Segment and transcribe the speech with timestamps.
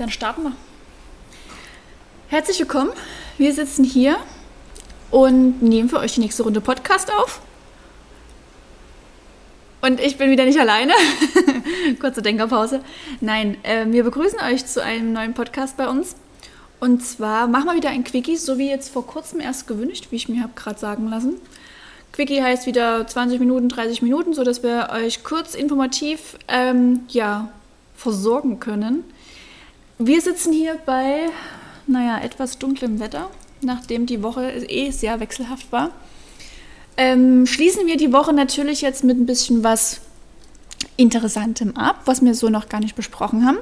[0.00, 0.52] Dann starten wir.
[2.28, 2.90] Herzlich willkommen.
[3.36, 4.16] Wir sitzen hier
[5.10, 7.42] und nehmen für euch die nächste Runde Podcast auf.
[9.82, 10.94] Und ich bin wieder nicht alleine.
[12.00, 12.80] Kurze Denkerpause.
[13.20, 16.16] Nein, äh, wir begrüßen euch zu einem neuen Podcast bei uns.
[16.80, 20.16] Und zwar machen wir wieder ein Quickie, so wie jetzt vor kurzem erst gewünscht, wie
[20.16, 21.34] ich mir habe gerade sagen lassen.
[22.14, 27.50] Quickie heißt wieder 20 Minuten, 30 Minuten, sodass wir euch kurz informativ ähm, ja,
[27.94, 29.04] versorgen können.
[30.02, 31.28] Wir sitzen hier bei,
[31.86, 33.28] naja, etwas dunklem Wetter,
[33.60, 35.90] nachdem die Woche eh sehr wechselhaft war.
[36.96, 40.00] Ähm, schließen wir die Woche natürlich jetzt mit ein bisschen was
[40.96, 43.58] Interessantem ab, was wir so noch gar nicht besprochen haben.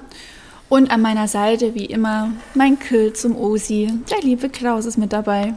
[0.69, 3.93] Und an meiner Seite, wie immer, mein Kill zum Osi.
[4.09, 5.55] Der liebe Klaus ist mit dabei.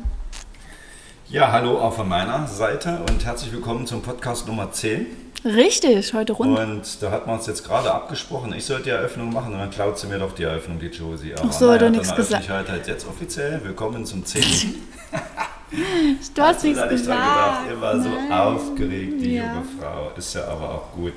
[1.29, 5.05] Ja, hallo auch von meiner Seite und herzlich willkommen zum Podcast Nummer 10.
[5.43, 6.59] Richtig, heute rund.
[6.59, 9.71] Und da hat man uns jetzt gerade abgesprochen, ich sollte die Eröffnung machen und dann
[9.71, 11.33] klaut sie mir doch die Eröffnung, die Josie.
[11.33, 12.43] Aber Ach so, hat nichts gesagt.
[12.43, 13.59] Ich halt jetzt offiziell.
[13.63, 14.43] Willkommen zum 10.
[16.35, 17.19] du hast nichts gesagt.
[17.19, 19.53] Gedacht, ihr war so aufgeregt, die ja.
[19.53, 20.11] junge Frau.
[20.15, 21.13] Ist ja aber auch gut.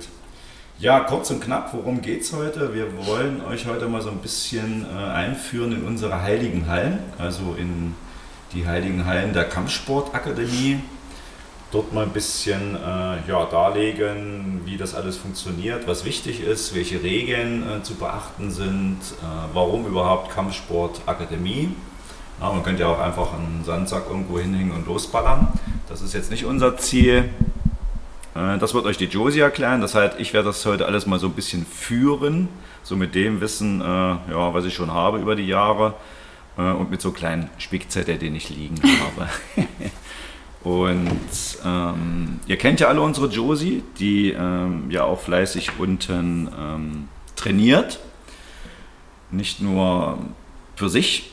[0.78, 2.74] Ja, kurz und knapp, worum geht es heute?
[2.74, 7.54] Wir wollen euch heute mal so ein bisschen äh, einführen in unsere heiligen Hallen, also
[7.58, 7.94] in
[8.54, 10.80] die heiligen Hallen der Kampfsportakademie.
[11.74, 17.02] Dort mal ein bisschen äh, ja, darlegen, wie das alles funktioniert, was wichtig ist, welche
[17.02, 21.70] Regeln äh, zu beachten sind, äh, warum überhaupt Kampfsportakademie.
[22.40, 25.48] Ja, man könnte ja auch einfach einen Sandsack irgendwo hinhängen und losballern.
[25.88, 27.30] Das ist jetzt nicht unser Ziel.
[28.36, 29.80] Äh, das wird euch die Josie erklären.
[29.80, 32.50] Das heißt, ich werde das heute alles mal so ein bisschen führen,
[32.84, 35.94] so mit dem Wissen, äh, ja, was ich schon habe über die Jahre
[36.56, 39.28] äh, und mit so kleinen Spickzettel, den ich liegen habe.
[40.64, 41.28] und
[41.62, 48.00] ähm, ihr kennt ja alle unsere Josie, die ähm, ja auch fleißig unten ähm, trainiert.
[49.30, 50.18] Nicht nur
[50.74, 51.30] für sich,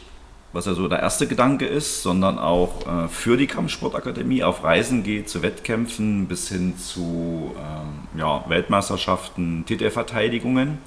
[0.52, 5.04] was ja so der erste Gedanke ist, sondern auch äh, für die Kampfsportakademie auf Reisen
[5.04, 10.80] geht, zu Wettkämpfen bis hin zu ähm, ja, Weltmeisterschaften, Titelverteidigungen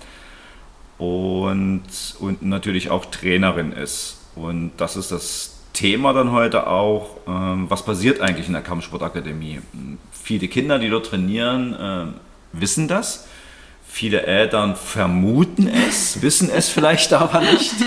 [0.98, 1.82] und,
[2.20, 4.18] und natürlich auch Trainerin ist.
[4.36, 9.60] Und das ist das Thema dann heute auch, ähm, was passiert eigentlich in der Kampfsportakademie.
[10.12, 13.26] Viele Kinder, die dort trainieren, äh, wissen das.
[13.86, 17.74] Viele Eltern vermuten es, wissen es vielleicht aber nicht.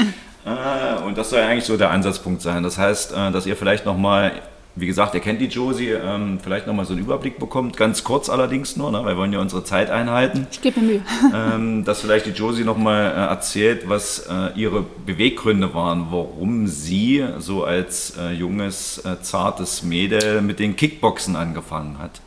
[0.48, 2.64] Äh, und das soll eigentlich so der Ansatzpunkt sein.
[2.64, 4.32] Das heißt, äh, dass ihr vielleicht nochmal,
[4.80, 8.30] wie gesagt, ihr kennt die Josie, ähm, vielleicht nochmal so einen Überblick bekommt, ganz kurz
[8.30, 10.48] allerdings nur, ne, weil wir wollen ja unsere Zeit einhalten.
[10.52, 11.02] Ich gebe mir Mühe.
[11.34, 17.64] Ähm, dass vielleicht die Josie nochmal äh, erzählt, was ihre Beweggründe waren, warum sie so
[17.64, 22.22] als junges, zartes Mädel mit den Kickboxen angefangen hat.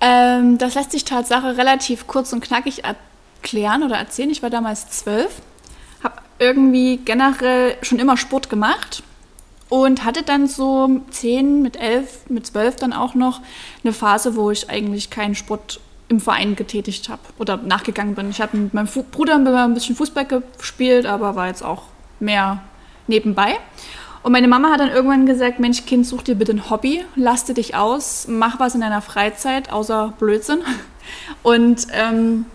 [0.00, 4.30] Ähm, das lässt sich Tatsache relativ kurz und knackig erklären oder erzählen.
[4.30, 5.30] Ich war damals zwölf
[6.38, 9.02] irgendwie generell schon immer Sport gemacht
[9.68, 13.40] und hatte dann so zehn, mit elf, mit zwölf dann auch noch
[13.84, 18.30] eine Phase, wo ich eigentlich keinen Sport im Verein getätigt habe oder nachgegangen bin.
[18.30, 21.82] Ich habe mit meinem Bruder ein bisschen Fußball gespielt, aber war jetzt auch
[22.18, 22.62] mehr
[23.06, 23.56] nebenbei.
[24.22, 27.54] Und meine Mama hat dann irgendwann gesagt, Mensch, Kind, such dir bitte ein Hobby, laste
[27.54, 30.58] dich aus, mach was in deiner Freizeit, außer Blödsinn.
[31.42, 32.46] Und ähm,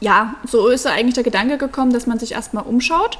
[0.00, 3.18] ja, so ist eigentlich der Gedanke gekommen, dass man sich erstmal umschaut.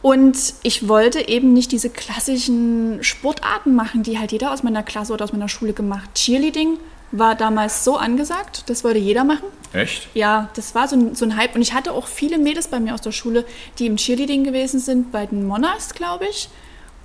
[0.00, 5.12] Und ich wollte eben nicht diese klassischen Sportarten machen, die halt jeder aus meiner Klasse
[5.12, 6.10] oder aus meiner Schule gemacht.
[6.14, 6.78] Cheerleading
[7.10, 9.46] war damals so angesagt, das wollte jeder machen.
[9.72, 10.08] Echt?
[10.14, 11.54] Ja, das war so ein, so ein Hype.
[11.54, 13.44] Und ich hatte auch viele Mädels bei mir aus der Schule,
[13.78, 16.48] die im Cheerleading gewesen sind, bei den Monarchs, glaube ich.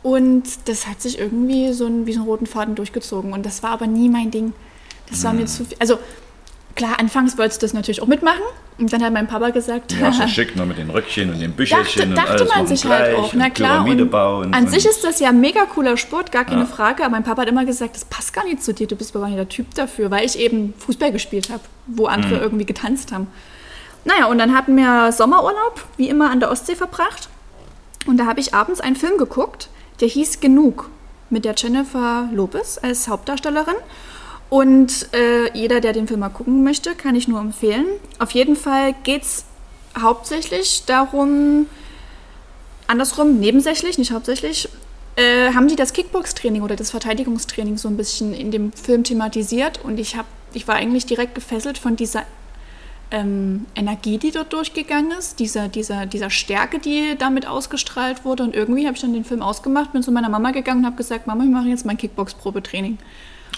[0.03, 3.34] Und das hat sich irgendwie so ein, wie so einen roten Faden durchgezogen.
[3.34, 4.53] Und das war aber nie mein Ding.
[5.09, 5.78] Das war mir zu viel.
[5.80, 5.98] Also
[6.75, 8.41] klar, anfangs wolltest du das natürlich auch mitmachen.
[8.79, 11.51] Und dann hat mein Papa gesagt, ja, so schick, noch mit den Röckchen und den
[11.51, 13.84] Büchelchen dachte, dachte und alles man sich halt auch, na klar.
[13.84, 14.53] Pyramide bauen.
[14.53, 16.66] An und sich ist das ja mega cooler Sport, gar keine ja.
[16.67, 17.03] Frage.
[17.03, 19.28] Aber mein Papa hat immer gesagt, das passt gar nicht zu dir, du bist aber
[19.28, 22.41] nicht der Typ dafür, weil ich eben Fußball gespielt habe, wo andere mhm.
[22.41, 23.28] irgendwie getanzt haben.
[24.05, 27.29] Naja, und dann hatten wir Sommerurlaub, wie immer an der Ostsee verbracht.
[28.05, 29.69] Und da habe ich abends einen Film geguckt,
[30.02, 30.90] der hieß Genug,
[31.29, 33.76] mit der Jennifer Lopez als Hauptdarstellerin.
[34.53, 37.88] Und äh, jeder, der den Film mal gucken möchte, kann ich nur empfehlen.
[38.20, 39.46] Auf jeden Fall geht es
[40.00, 41.66] hauptsächlich darum,
[42.85, 44.70] andersrum, nebensächlich, nicht hauptsächlich,
[45.16, 49.84] äh, haben die das Kickbox-Training oder das Verteidigungstraining so ein bisschen in dem Film thematisiert.
[49.84, 52.22] Und ich, hab, ich war eigentlich direkt gefesselt von dieser
[53.09, 58.44] ähm, Energie, die dort durchgegangen ist, dieser, dieser, dieser Stärke, die damit ausgestrahlt wurde.
[58.44, 60.97] Und irgendwie habe ich dann den Film ausgemacht, bin zu meiner Mama gegangen und habe
[60.97, 63.00] gesagt, Mama, wir machen jetzt mein Kickbox-Probetraining.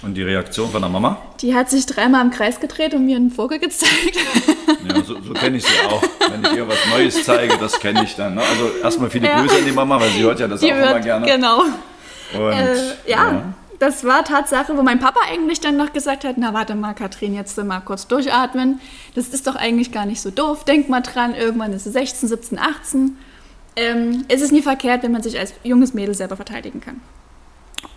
[0.04, 1.18] Und die Reaktion von der Mama?
[1.42, 4.18] Die hat sich dreimal im Kreis gedreht und mir einen Vogel gezeigt.
[4.88, 6.02] Ja, so, so kenne ich sie auch.
[6.30, 8.36] Wenn ich ihr was Neues zeige, das kenne ich dann.
[8.36, 8.42] Ne?
[8.42, 9.42] Also erstmal viele ja.
[9.42, 11.26] Grüße an die Mama, weil sie hört ja das die auch hört, immer gerne.
[11.26, 11.62] Genau.
[11.62, 12.76] Und, äh,
[13.08, 13.32] ja.
[13.32, 16.94] ja das war Tatsache, wo mein Papa eigentlich dann noch gesagt hat, na warte mal,
[16.94, 18.80] Katrin, jetzt mal kurz durchatmen.
[19.16, 20.64] Das ist doch eigentlich gar nicht so doof.
[20.64, 23.18] Denk mal dran, irgendwann ist es 16, 17, 18.
[23.76, 27.02] Ähm, es ist nie verkehrt, wenn man sich als junges Mädel selber verteidigen kann.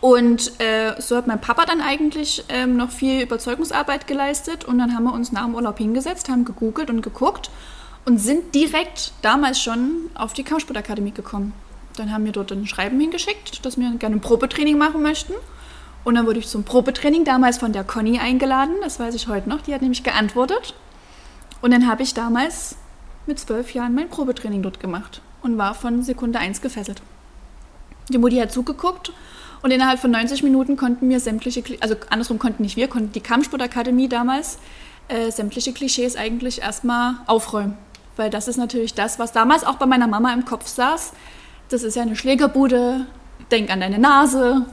[0.00, 4.94] Und äh, so hat mein Papa dann eigentlich ähm, noch viel Überzeugungsarbeit geleistet und dann
[4.94, 7.50] haben wir uns nach dem Urlaub hingesetzt, haben gegoogelt und geguckt
[8.04, 11.52] und sind direkt damals schon auf die Kampfsportakademie gekommen.
[11.96, 15.32] Dann haben wir dort ein Schreiben hingeschickt, dass wir gerne ein Probetraining machen möchten.
[16.04, 19.48] Und dann wurde ich zum Probetraining damals von der Conny eingeladen, das weiß ich heute
[19.48, 20.74] noch, die hat nämlich geantwortet.
[21.60, 22.76] Und dann habe ich damals
[23.26, 27.02] mit zwölf Jahren mein Probetraining dort gemacht und war von Sekunde eins gefesselt.
[28.08, 29.12] Die Mutti hat zugeguckt
[29.62, 33.20] und innerhalb von 90 Minuten konnten wir sämtliche, also andersrum konnten nicht wir, konnten die
[33.20, 34.58] Kampfsportakademie damals
[35.08, 37.76] äh, sämtliche Klischees eigentlich erstmal aufräumen.
[38.16, 41.12] Weil das ist natürlich das, was damals auch bei meiner Mama im Kopf saß.
[41.68, 43.06] Das ist ja eine Schlägerbude,
[43.50, 44.66] denk an deine Nase,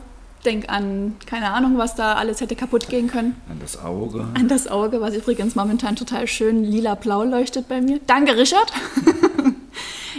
[0.46, 3.36] denk an, keine Ahnung, was da alles hätte kaputt gehen können.
[3.50, 4.28] An das Auge.
[4.34, 8.00] An das Auge, was übrigens momentan total schön lila-blau leuchtet bei mir.
[8.06, 8.72] Danke, Richard.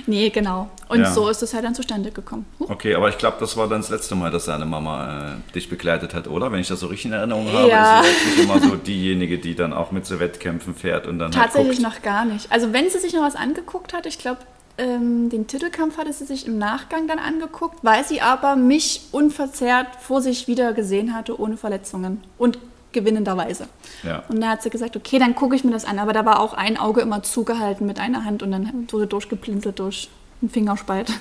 [0.06, 0.70] nee, genau.
[0.88, 1.10] Und ja.
[1.10, 2.46] so ist es halt dann zustande gekommen.
[2.60, 2.70] Huch.
[2.70, 5.68] Okay, aber ich glaube, das war dann das letzte Mal, dass deine Mama äh, dich
[5.68, 6.52] begleitet hat, oder?
[6.52, 8.00] Wenn ich das so richtig in Erinnerung habe, ja.
[8.00, 11.44] ist sie immer so diejenige, die dann auch mit zu Wettkämpfen fährt und dann halt
[11.44, 12.50] Tatsächlich halt noch gar nicht.
[12.52, 14.40] Also wenn sie sich noch was angeguckt hat, ich glaube,
[14.78, 19.88] ähm, den Titelkampf hatte sie sich im Nachgang dann angeguckt, weil sie aber mich unverzerrt
[20.00, 22.58] vor sich wieder gesehen hatte, ohne Verletzungen und
[22.96, 23.68] gewinnenderweise.
[24.02, 24.24] Ja.
[24.28, 25.98] Und da hat sie gesagt, okay, dann gucke ich mir das an.
[25.98, 29.78] Aber da war auch ein Auge immer zugehalten mit einer Hand und dann wurde durchgeplinselt
[29.78, 30.08] durch
[30.40, 31.12] den Fingerspalt.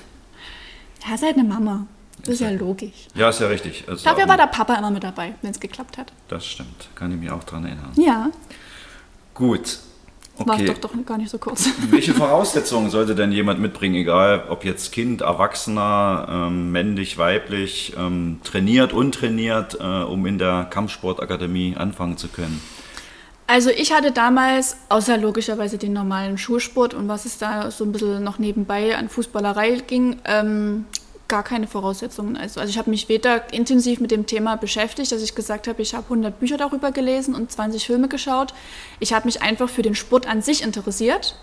[1.06, 1.86] Ja, ist halt eine Mama.
[2.20, 3.06] Das ist ja logisch.
[3.14, 3.84] Ja, ist ja richtig.
[3.86, 6.12] Also Dafür war der Papa immer mit dabei, wenn es geklappt hat.
[6.28, 6.88] Das stimmt.
[6.94, 7.92] Kann ich mich auch daran erinnern.
[7.96, 8.30] Ja.
[9.34, 9.78] Gut.
[10.38, 10.68] Okay.
[10.68, 11.70] War doch, doch gar nicht so kurz.
[11.90, 18.40] Welche Voraussetzungen sollte denn jemand mitbringen, egal ob jetzt Kind, Erwachsener, ähm, männlich, weiblich, ähm,
[18.44, 22.60] trainiert, untrainiert, äh, um in der Kampfsportakademie anfangen zu können?
[23.46, 27.92] Also ich hatte damals, außer logischerweise den normalen Schulsport und was es da so ein
[27.92, 30.84] bisschen noch nebenbei an Fußballerei ging, ähm,
[31.28, 32.36] gar keine Voraussetzungen.
[32.36, 35.82] Also, also ich habe mich weder intensiv mit dem Thema beschäftigt, dass ich gesagt habe,
[35.82, 38.54] ich habe 100 Bücher darüber gelesen und 20 Filme geschaut.
[39.00, 41.36] Ich habe mich einfach für den Sport an sich interessiert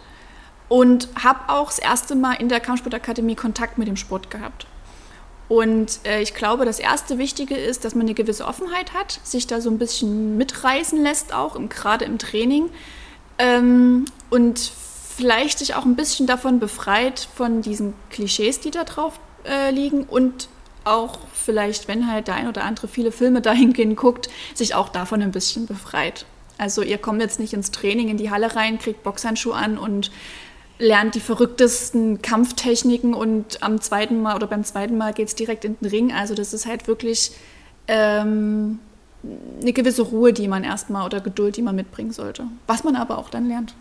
[0.70, 4.66] und habe auch das erste Mal in der Kampfsportakademie Kontakt mit dem Sport gehabt.
[5.50, 9.46] Und äh, ich glaube, das erste Wichtige ist, dass man eine gewisse Offenheit hat, sich
[9.46, 12.70] da so ein bisschen mitreißen lässt, auch im, gerade im Training.
[13.38, 14.60] Ähm, und
[15.16, 20.04] vielleicht sich auch ein bisschen davon befreit von diesen Klischees, die da drauf äh, liegen
[20.04, 20.48] und
[20.86, 25.22] auch vielleicht, wenn halt der ein oder andere viele Filme dahingehend guckt, sich auch davon
[25.22, 26.26] ein bisschen befreit.
[26.58, 30.12] Also ihr kommt jetzt nicht ins Training in die Halle rein, kriegt Boxhandschuhe an und
[30.80, 35.66] lernt die verrücktesten Kampftechniken und am zweiten Mal oder beim zweiten Mal geht es direkt
[35.66, 36.14] in den Ring.
[36.14, 37.32] Also das ist halt wirklich
[37.88, 38.80] ähm,
[39.62, 42.46] eine gewisse Ruhe, die man erstmal oder Geduld, die man mitbringen sollte.
[42.68, 43.74] Was man aber auch dann lernt.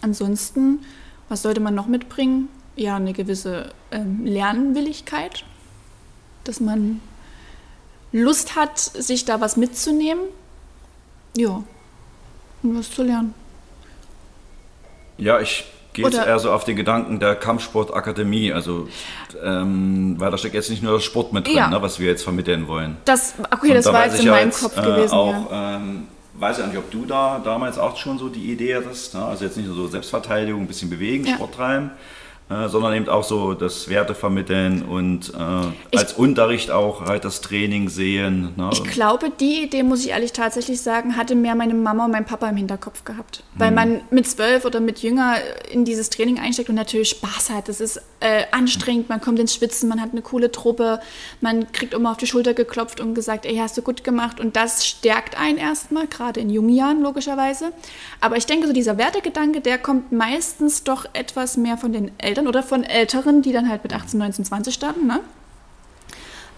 [0.00, 0.80] Ansonsten,
[1.28, 2.48] was sollte man noch mitbringen?
[2.76, 5.44] Ja eine gewisse ähm, Lernwilligkeit,
[6.44, 7.00] dass man
[8.12, 10.24] Lust hat, sich da was mitzunehmen.
[11.36, 11.62] Ja,
[12.62, 13.34] und was zu lernen.
[15.18, 18.88] Ja, ich gehe jetzt eher so auf den Gedanken der Kampfsportakademie, also
[19.42, 21.68] ähm, weil da steckt jetzt nicht nur das Sport mit drin, ja.
[21.68, 22.96] ne, was wir jetzt vermitteln wollen.
[23.04, 25.12] Das, okay, Und das da war jetzt in meinem jetzt, Kopf äh, gewesen.
[25.12, 25.76] Auch, ja.
[25.76, 29.24] ähm, weiß ja nicht, ob du da damals auch schon so die Idee hattest, ne?
[29.24, 31.34] also jetzt nicht nur so Selbstverteidigung, ein bisschen bewegen, ja.
[31.34, 31.90] Sport treiben,
[32.50, 37.40] äh, sondern eben auch so das Werte vermitteln und äh, als Unterricht auch halt das
[37.40, 38.52] Training sehen.
[38.56, 38.68] Ne?
[38.70, 42.26] Ich glaube, die Idee, muss ich ehrlich tatsächlich sagen, hatte mehr meine Mama und mein
[42.26, 43.42] Papa im Hinterkopf gehabt.
[43.54, 43.74] Weil hm.
[43.74, 45.36] man mit zwölf oder mit jünger
[45.70, 47.70] in dieses Training einsteckt und natürlich Spaß hat.
[47.70, 51.00] Das ist äh, anstrengend, man kommt ins Schwitzen, man hat eine coole Truppe,
[51.40, 54.38] man kriegt immer auf die Schulter geklopft und gesagt, ey, hast du gut gemacht.
[54.38, 57.72] Und das stärkt einen erstmal, gerade in jungen Jahren logischerweise.
[58.20, 62.33] Aber ich denke, so dieser Wertegedanke, der kommt meistens doch etwas mehr von den Eltern
[62.34, 65.06] Eltern oder von Älteren, die dann halt mit 18, 19, 20 starten.
[65.06, 65.20] Ne?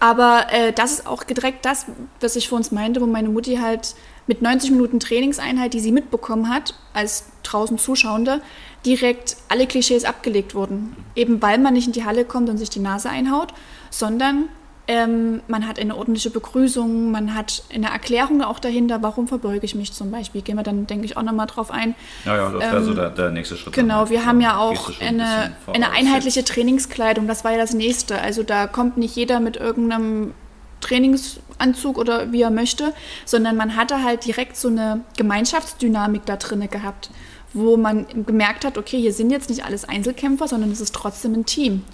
[0.00, 1.84] Aber äh, das ist auch direkt das,
[2.20, 3.94] was ich vor uns meinte, wo meine Mutti halt
[4.26, 8.40] mit 90 Minuten Trainingseinheit, die sie mitbekommen hat, als draußen Zuschauende,
[8.86, 10.96] direkt alle Klischees abgelegt wurden.
[11.14, 13.52] Eben weil man nicht in die Halle kommt und sich die Nase einhaut,
[13.90, 14.48] sondern
[14.88, 19.74] ähm, man hat eine ordentliche Begrüßung, man hat eine Erklärung auch dahinter, warum verbeuge ich
[19.74, 20.42] mich zum Beispiel.
[20.42, 21.94] Gehen wir dann, denke ich, auch nochmal drauf ein.
[22.24, 23.72] Ja, ja, das wäre ähm, so der, der, nächste Schritt.
[23.72, 28.20] Genau, wir haben ja auch eine, eine einheitliche Trainingskleidung, das war ja das nächste.
[28.20, 30.34] Also da kommt nicht jeder mit irgendeinem
[30.80, 32.92] Trainingsanzug oder wie er möchte,
[33.24, 37.10] sondern man hatte halt direkt so eine Gemeinschaftsdynamik da drinne gehabt
[37.56, 41.32] wo man gemerkt hat, okay, hier sind jetzt nicht alles Einzelkämpfer, sondern es ist trotzdem
[41.32, 41.84] ein Team.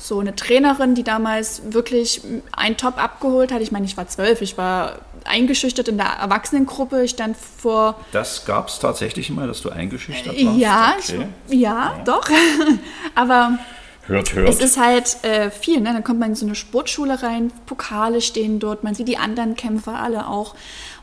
[0.00, 3.60] So eine Trainerin, die damals wirklich einen Top abgeholt hat.
[3.60, 7.04] Ich meine, ich war zwölf, ich war eingeschüchtert in der Erwachsenengruppe.
[7.04, 8.00] Ich stand vor.
[8.12, 10.58] Das gab es tatsächlich immer, dass du eingeschüchtert warst?
[10.58, 11.28] Ja, okay.
[11.48, 12.28] ich, ja, ja, doch.
[13.14, 13.58] Aber
[14.06, 14.48] Hört, hört.
[14.48, 15.92] Es ist halt äh, viel, ne?
[15.92, 19.54] Dann kommt man in so eine Sportschule rein, Pokale stehen dort, man sieht die anderen
[19.54, 20.56] Kämpfer alle auch.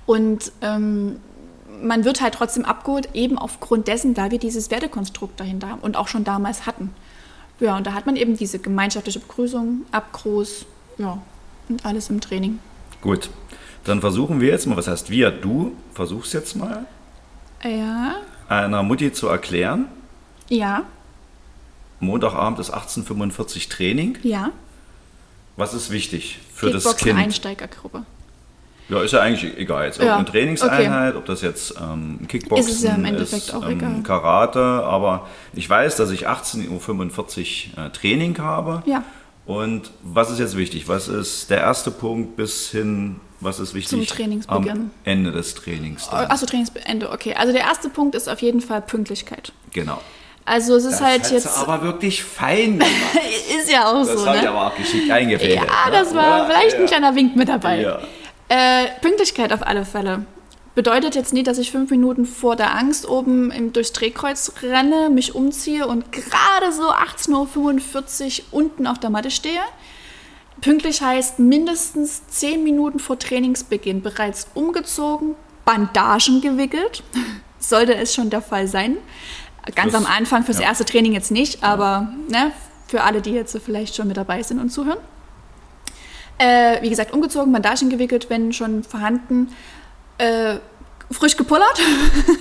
[0.05, 1.19] Und ähm,
[1.81, 5.95] man wird halt trotzdem abgeholt, eben aufgrund dessen, da wir dieses Wertekonstrukt dahinter haben und
[5.95, 6.93] auch schon damals hatten.
[7.59, 10.65] Ja, und da hat man eben diese gemeinschaftliche Begrüßung, Abgruß,
[10.97, 11.21] ja,
[11.69, 12.59] und alles im Training.
[13.01, 13.29] Gut,
[13.83, 15.31] dann versuchen wir jetzt mal, was heißt wir?
[15.31, 16.85] Du versuchst jetzt mal,
[17.63, 18.15] ja.
[18.47, 19.85] einer Mutti zu erklären.
[20.49, 20.83] Ja.
[21.99, 24.17] Montagabend ist 1845 Training.
[24.21, 24.51] Ja.
[25.55, 27.17] Was ist wichtig für das Kind?
[27.17, 28.05] Einsteigergruppe.
[28.89, 29.85] Ja, ist ja eigentlich egal.
[29.85, 30.15] Jetzt ja.
[30.15, 31.17] eine Trainingseinheit, okay.
[31.17, 34.03] ob das jetzt ähm, Kickboxen ist, es ja im Endeffekt ist, auch ähm, egal.
[34.03, 38.83] Karate, aber ich weiß, dass ich 18.45 Uhr äh, Training habe.
[38.85, 39.03] Ja.
[39.45, 40.87] Und was ist jetzt wichtig?
[40.87, 44.07] Was ist der erste Punkt bis hin, was ist wichtig?
[44.07, 44.71] Zum Trainingsbeginn.
[44.71, 46.09] Am Ende des Trainings.
[46.09, 47.33] Achso, Trainingsende, okay.
[47.33, 49.51] Also der erste Punkt ist auf jeden Fall Pünktlichkeit.
[49.71, 50.01] Genau.
[50.43, 51.57] Also es ist das halt jetzt.
[51.57, 52.91] aber wirklich fein gemacht.
[53.59, 54.13] ist ja auch das so.
[54.13, 54.29] Das ne?
[54.29, 55.59] habe ich aber auch geschickt eingefädelt.
[55.59, 56.79] Ja, das war ja, vielleicht ja.
[56.79, 57.81] ein kleiner Wink mit dabei.
[57.81, 57.99] Ja.
[58.49, 60.25] Äh, Pünktlichkeit auf alle Fälle.
[60.75, 65.09] Bedeutet jetzt nicht, dass ich fünf Minuten vor der Angst oben im, durchs Drehkreuz renne,
[65.09, 69.59] mich umziehe und gerade so 18.45 Uhr unten auf der Matte stehe.
[70.61, 75.35] Pünktlich heißt mindestens zehn Minuten vor Trainingsbeginn bereits umgezogen,
[75.65, 77.03] Bandagen gewickelt.
[77.59, 78.97] Sollte es schon der Fall sein.
[79.75, 80.67] Ganz das, am Anfang fürs ja.
[80.67, 82.51] erste Training jetzt nicht, aber ne,
[82.87, 84.99] für alle, die jetzt vielleicht schon mit dabei sind und zuhören.
[86.37, 89.53] Äh, wie gesagt, umgezogen, Bandagen gewickelt, wenn schon vorhanden.
[90.17, 90.57] Äh,
[91.11, 91.79] frisch gepullert.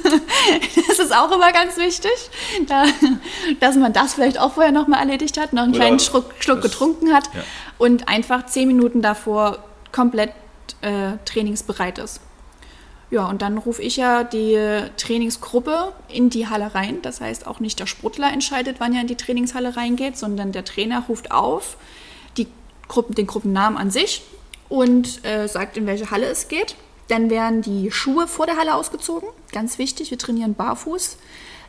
[0.89, 2.11] das ist auch immer ganz wichtig,
[2.67, 2.85] da,
[3.61, 6.63] dass man das vielleicht auch vorher nochmal erledigt hat, noch einen Oder kleinen Schluck, Schluck
[6.63, 7.43] getrunken hat ja.
[7.79, 9.59] und einfach zehn Minuten davor
[9.93, 10.33] komplett
[10.81, 12.21] äh, trainingsbereit ist.
[13.11, 14.59] Ja, und dann rufe ich ja die
[14.97, 17.03] Trainingsgruppe in die Halle rein.
[17.03, 20.65] Das heißt, auch nicht der Sportler entscheidet, wann er in die Trainingshalle reingeht, sondern der
[20.65, 21.77] Trainer ruft auf
[22.89, 24.23] Gruppen, den Gruppennamen an sich
[24.69, 26.77] und äh, sagt, in welche Halle es geht.
[27.09, 29.29] Dann werden die Schuhe vor der Halle ausgezogen.
[29.53, 31.19] Ganz wichtig, wir trainieren barfuß.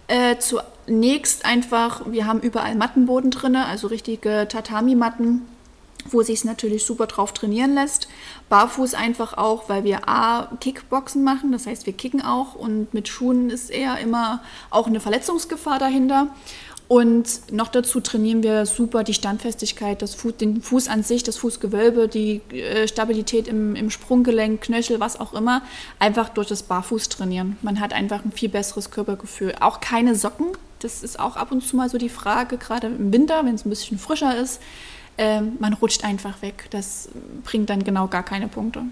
[0.07, 5.41] Äh, zunächst einfach, wir haben überall Mattenboden drin, also richtige Tatami-Matten
[6.11, 8.07] wo sich es natürlich super drauf trainieren lässt.
[8.49, 13.07] Barfuß einfach auch, weil wir A, Kickboxen machen, das heißt, wir kicken auch und mit
[13.07, 16.27] Schuhen ist eher immer auch eine Verletzungsgefahr dahinter.
[16.87, 21.35] Und noch dazu trainieren wir super die Standfestigkeit, das Fuß, den Fuß an sich, das
[21.35, 25.63] Fußgewölbe, die äh, Stabilität im, im Sprunggelenk, Knöchel, was auch immer,
[25.99, 27.57] einfach durch das Barfuß trainieren.
[27.61, 29.53] Man hat einfach ein viel besseres Körpergefühl.
[29.59, 30.47] Auch keine Socken,
[30.79, 33.65] das ist auch ab und zu mal so die Frage, gerade im Winter, wenn es
[33.65, 34.61] ein bisschen frischer ist
[35.17, 36.67] ähm, man rutscht einfach weg.
[36.69, 37.09] Das
[37.43, 38.83] bringt dann genau gar keine Punkte.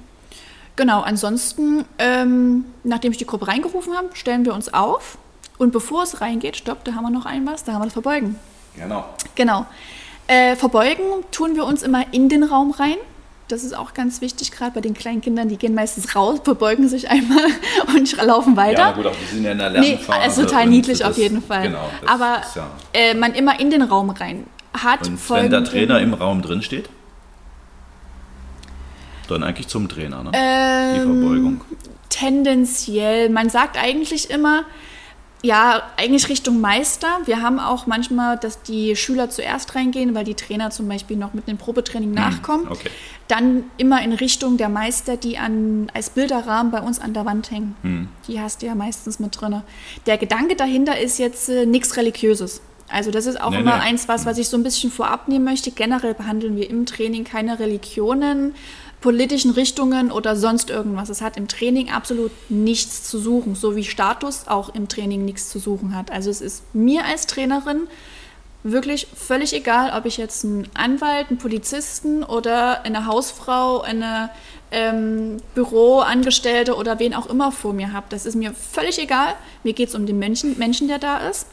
[0.76, 5.18] Genau, ansonsten, ähm, nachdem ich die Gruppe reingerufen habe, stellen wir uns auf.
[5.58, 7.94] Und bevor es reingeht, stopp, da haben wir noch ein was, da haben wir das
[7.94, 8.36] Verbeugen.
[8.76, 9.06] Genau.
[9.36, 9.66] Genau.
[10.28, 12.98] Äh, verbeugen tun wir uns immer in den Raum rein.
[13.48, 16.90] Das ist auch ganz wichtig, gerade bei den kleinen Kindern, die gehen meistens raus, verbeugen
[16.90, 17.46] sich einmal
[17.96, 18.80] und laufen weiter.
[18.80, 20.20] Ja, gut, auch die sind ja in der Lernphase.
[20.20, 21.64] Nee, ist total niedlich das, auf jeden Fall.
[21.64, 22.68] Genau, Aber ist, ja.
[22.94, 26.62] äh, man immer in den Raum rein hat Und wenn der Trainer im Raum drin
[26.62, 26.90] steht?
[29.28, 30.32] Dann eigentlich zum Trainer, ne?
[30.34, 31.62] Ähm, Die Verbeugung.
[32.10, 33.30] Tendenziell.
[33.30, 34.64] Man sagt eigentlich immer,
[35.42, 37.20] ja, eigentlich Richtung Meister.
[37.26, 41.34] Wir haben auch manchmal, dass die Schüler zuerst reingehen, weil die Trainer zum Beispiel noch
[41.34, 42.68] mit dem Probetraining hm, nachkommen.
[42.70, 42.90] Okay.
[43.28, 47.52] Dann immer in Richtung der Meister, die an, als Bilderrahmen bei uns an der Wand
[47.52, 47.76] hängen.
[47.84, 48.08] Hm.
[48.28, 49.62] Die hast du ja meistens mit drin.
[50.06, 52.62] Der Gedanke dahinter ist jetzt äh, nichts Religiöses.
[52.88, 53.84] Also das ist auch nee, immer nee.
[53.84, 55.72] eins, was, was ich so ein bisschen vorab nehmen möchte.
[55.72, 58.54] Generell behandeln wir im Training keine Religionen,
[59.06, 61.10] politischen Richtungen oder sonst irgendwas.
[61.10, 65.48] Es hat im Training absolut nichts zu suchen, so wie Status auch im Training nichts
[65.50, 66.12] zu suchen hat.
[66.12, 67.82] Also es ist mir als Trainerin
[68.64, 74.32] wirklich völlig egal, ob ich jetzt einen Anwalt, einen Polizisten oder eine Hausfrau, eine
[74.72, 78.08] ähm, Büroangestellte oder wen auch immer vor mir habe.
[78.10, 79.36] Das ist mir völlig egal.
[79.64, 81.46] Mir geht es um den Menschen, Menschen, der da ist.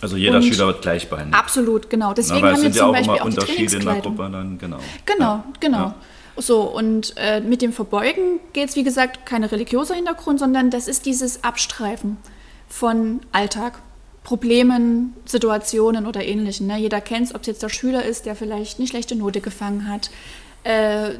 [0.00, 1.36] Also jeder und Schüler wird gleich behandelt.
[1.36, 2.14] Absolut, genau.
[2.14, 4.78] Deswegen Na, haben wir zum Beispiel auch, immer Unterschiede in der Gruppe dann, genau.
[5.06, 5.44] Genau, ja.
[5.60, 5.78] genau.
[5.78, 5.94] Ja.
[6.40, 10.88] So, und äh, mit dem Verbeugen geht es, wie gesagt, kein religiöser Hintergrund, sondern das
[10.88, 12.16] ist dieses Abstreifen
[12.66, 13.80] von Alltag,
[14.24, 16.66] Problemen, Situationen oder Ähnlichem.
[16.66, 16.78] Ne?
[16.78, 19.86] Jeder kennt es, ob es jetzt der Schüler ist, der vielleicht eine schlechte Note gefangen
[19.86, 20.10] hat,
[20.64, 21.10] äh,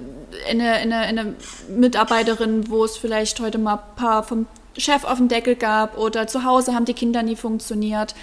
[0.48, 1.34] eine, eine, eine
[1.68, 4.46] Mitarbeiterin, wo es vielleicht heute mal ein paar vom
[4.76, 8.14] Chef auf den Deckel gab oder zu Hause haben die Kinder nie funktioniert.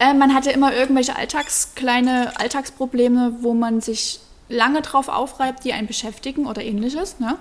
[0.00, 5.72] Äh, man hatte immer irgendwelche Alltags, kleine Alltagsprobleme, wo man sich lange drauf aufreibt, die
[5.72, 7.18] einen beschäftigen oder ähnliches.
[7.18, 7.38] Ne?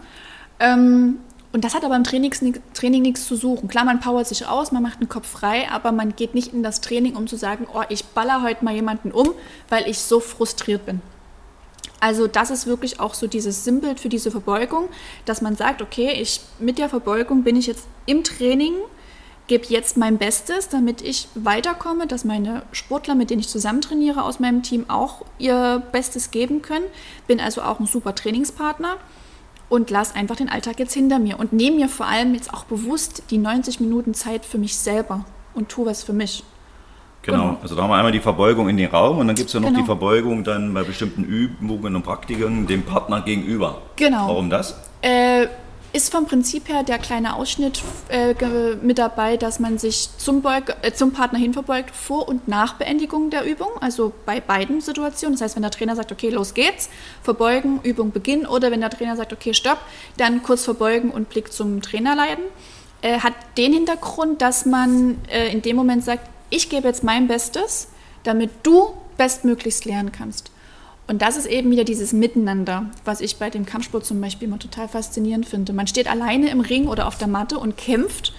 [0.60, 1.18] Ähm,
[1.52, 2.32] und das hat aber im Training,
[2.74, 3.68] Training nichts zu suchen.
[3.68, 6.62] Klar, man powert sich aus, man macht den Kopf frei, aber man geht nicht in
[6.62, 9.32] das Training, um zu sagen, oh, ich baller heute mal jemanden um,
[9.68, 11.02] weil ich so frustriert bin.
[12.00, 14.90] Also das ist wirklich auch so dieses Sinnbild für diese Verbeugung,
[15.26, 18.74] dass man sagt, okay, ich mit der Verbeugung bin ich jetzt im Training,
[19.50, 24.24] gebe jetzt mein Bestes, damit ich weiterkomme, dass meine Sportler, mit denen ich zusammen trainiere
[24.24, 26.86] aus meinem Team, auch ihr Bestes geben können.
[27.28, 28.96] Bin also auch ein super Trainingspartner
[29.68, 32.64] und lasse einfach den Alltag jetzt hinter mir und nehme mir vor allem jetzt auch
[32.64, 36.44] bewusst die 90 Minuten Zeit für mich selber und tue was für mich.
[37.24, 37.38] Genau.
[37.38, 37.58] genau.
[37.62, 39.60] also da haben wir einmal die Verbeugung in den Raum und dann gibt es ja
[39.60, 39.80] noch genau.
[39.82, 43.82] die Verbeugung dann bei bestimmten Übungen und Praktiken dem Partner gegenüber.
[43.96, 44.28] Genau.
[44.28, 44.80] Warum das?
[45.02, 45.48] Äh,
[45.92, 48.36] ist vom Prinzip her der kleine Ausschnitt äh,
[48.82, 52.74] mit dabei, dass man sich zum, Beug, äh, zum Partner hin verbeugt vor und nach
[52.74, 55.36] Beendigung der Übung, also bei beiden Situationen.
[55.36, 56.90] Das heißt, wenn der Trainer sagt, okay, los geht's,
[57.24, 59.80] verbeugen, Übung beginnen, oder wenn der Trainer sagt, okay, stopp,
[60.18, 62.44] dann kurz verbeugen und Blick zum Trainer leiten.
[63.02, 67.28] Äh, hat den Hintergrund, dass man äh, in dem Moment sagt, ich gebe jetzt mein
[67.28, 67.88] Bestes,
[68.24, 70.52] damit du bestmöglichst lernen kannst.
[71.10, 74.60] Und das ist eben wieder dieses Miteinander, was ich bei dem Kampfsport zum Beispiel immer
[74.60, 75.74] total faszinierend finde.
[75.74, 78.32] Man steht alleine im Ring oder auf der Matte und kämpft,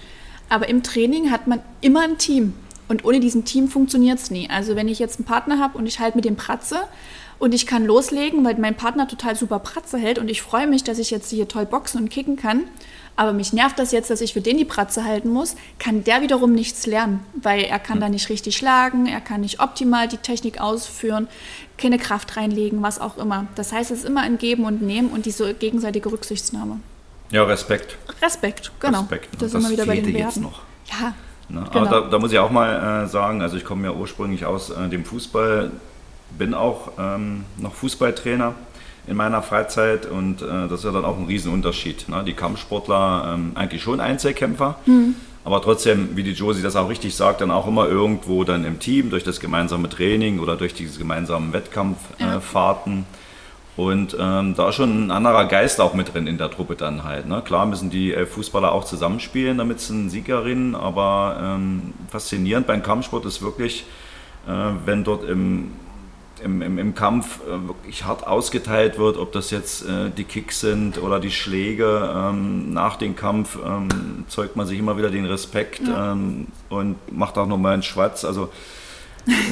[0.47, 2.53] aber im Training hat man immer ein Team.
[2.87, 4.49] Und ohne diesen Team funktioniert es nie.
[4.49, 6.77] Also wenn ich jetzt einen Partner habe und ich halte mit dem Pratze
[7.39, 10.85] und ich kann loslegen, weil mein Partner total super Pratze hält und ich freue mich,
[10.85, 12.63] dass ich jetzt hier toll boxen und kicken kann,
[13.15, 16.21] aber mich nervt das jetzt, dass ich für den die Pratze halten muss, kann der
[16.21, 20.17] wiederum nichts lernen, weil er kann da nicht richtig schlagen, er kann nicht optimal die
[20.17, 21.27] Technik ausführen,
[21.81, 23.47] keine Kraft reinlegen, was auch immer.
[23.55, 26.79] Das heißt, es ist immer ein Geben und Nehmen und diese gegenseitige Rücksichtsnahme.
[27.31, 27.97] Ja, Respekt.
[28.21, 29.01] Respekt, genau.
[29.01, 29.33] Respekt.
[29.33, 29.39] Ne?
[29.39, 30.17] Das, das sind wir wieder bei den Werten.
[30.17, 30.61] Jetzt noch.
[30.87, 31.13] Ja.
[31.49, 31.65] Ne?
[31.71, 31.85] Genau.
[31.85, 34.69] Aber da, da, muss ich auch mal äh, sagen, also ich komme ja ursprünglich aus
[34.69, 35.71] äh, dem Fußball,
[36.37, 38.53] bin auch ähm, noch Fußballtrainer
[39.07, 42.07] in meiner Freizeit und äh, das ist ja dann auch ein Riesenunterschied.
[42.09, 42.23] Ne?
[42.25, 45.15] Die Kampfsportler ähm, eigentlich schon Einzelkämpfer, mhm.
[45.43, 48.79] Aber trotzdem, wie die Josie das auch richtig sagt, dann auch immer irgendwo dann im
[48.79, 52.97] Team durch das gemeinsame Training oder durch diese gemeinsamen Wettkampffahrten.
[52.97, 53.03] Ja.
[53.77, 57.03] Und ähm, da ist schon ein anderer Geist auch mit drin in der Truppe dann
[57.03, 57.27] halt.
[57.27, 57.41] Ne?
[57.43, 62.67] Klar müssen die äh, Fußballer auch zusammenspielen, damit sie einen Sieg erinnern, aber ähm, faszinierend
[62.67, 63.85] beim Kampfsport ist wirklich,
[64.47, 64.51] äh,
[64.85, 65.71] wenn dort im
[66.43, 70.59] im, im, im Kampf äh, wirklich hart ausgeteilt wird, ob das jetzt äh, die Kicks
[70.59, 72.11] sind oder die Schläge.
[72.15, 76.13] Ähm, nach dem Kampf ähm, zeugt man sich immer wieder den Respekt ja.
[76.13, 78.25] ähm, und macht auch nochmal einen Schwatz.
[78.25, 78.49] Also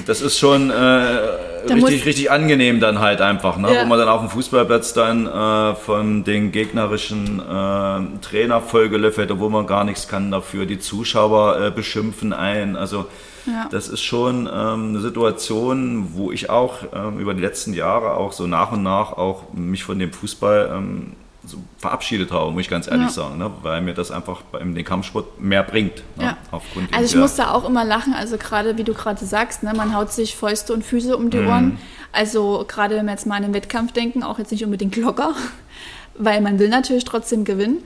[0.07, 0.73] das ist schon äh,
[1.69, 3.73] richtig, richtig angenehm dann halt einfach, ne?
[3.73, 3.83] Ja.
[3.83, 9.49] wo man dann auf dem Fußballplatz dann äh, von den gegnerischen äh, Trainer vollgelöffelt, obwohl
[9.49, 10.65] man gar nichts kann dafür.
[10.65, 12.75] Die Zuschauer äh, beschimpfen ein.
[12.75, 13.05] Also
[13.45, 13.67] ja.
[13.69, 18.31] Das ist schon ähm, eine Situation, wo ich auch ähm, über die letzten Jahre auch
[18.31, 21.13] so nach und nach auch mich von dem Fußball ähm,
[21.45, 23.09] so verabschiedet habe, muss ich ganz ehrlich ja.
[23.09, 23.49] sagen, ne?
[23.61, 26.03] weil mir das einfach beim den Kampfsport mehr bringt.
[26.17, 26.25] Ne?
[26.25, 26.37] Ja.
[26.51, 27.19] Aufgrund also ich ja.
[27.19, 29.73] musste auch immer lachen, also gerade wie du gerade sagst, ne?
[29.75, 31.47] man haut sich Fäuste und Füße um die mhm.
[31.47, 31.79] Ohren.
[32.11, 35.33] Also gerade wenn wir jetzt mal an den Wettkampf denken, auch jetzt nicht unbedingt locker,
[36.17, 37.77] weil man will natürlich trotzdem gewinnen.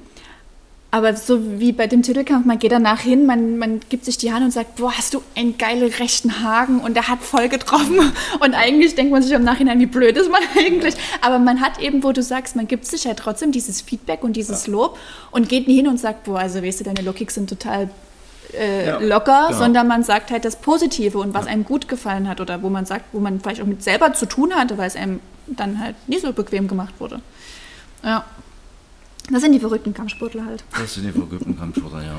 [0.93, 4.31] Aber so wie bei dem Titelkampf, man geht danach hin, man, man gibt sich die
[4.31, 7.99] Hand und sagt, boah, hast du einen geilen rechten Haken und der hat voll getroffen.
[8.39, 10.93] Und eigentlich denkt man sich im Nachhinein, wie blöd ist man eigentlich.
[11.21, 14.33] Aber man hat eben, wo du sagst, man gibt sich ja trotzdem dieses Feedback und
[14.33, 14.67] dieses.
[14.67, 14.99] Lob
[15.31, 17.89] und geht nie hin und sagt, boah, also weißt du, deine Low-Kicks sind total
[18.53, 19.59] äh, ja, locker, genau.
[19.59, 21.53] sondern man sagt halt das Positive und was ja.
[21.53, 24.27] einem gut gefallen hat oder wo man sagt, wo man vielleicht auch mit selber zu
[24.27, 27.19] tun hatte, weil es einem dann halt nicht so bequem gemacht wurde.
[28.03, 28.25] Ja.
[29.31, 30.63] Das sind die verrückten Kampfsportler halt.
[30.77, 32.15] Das sind die verrückten Kampfsportler, ja.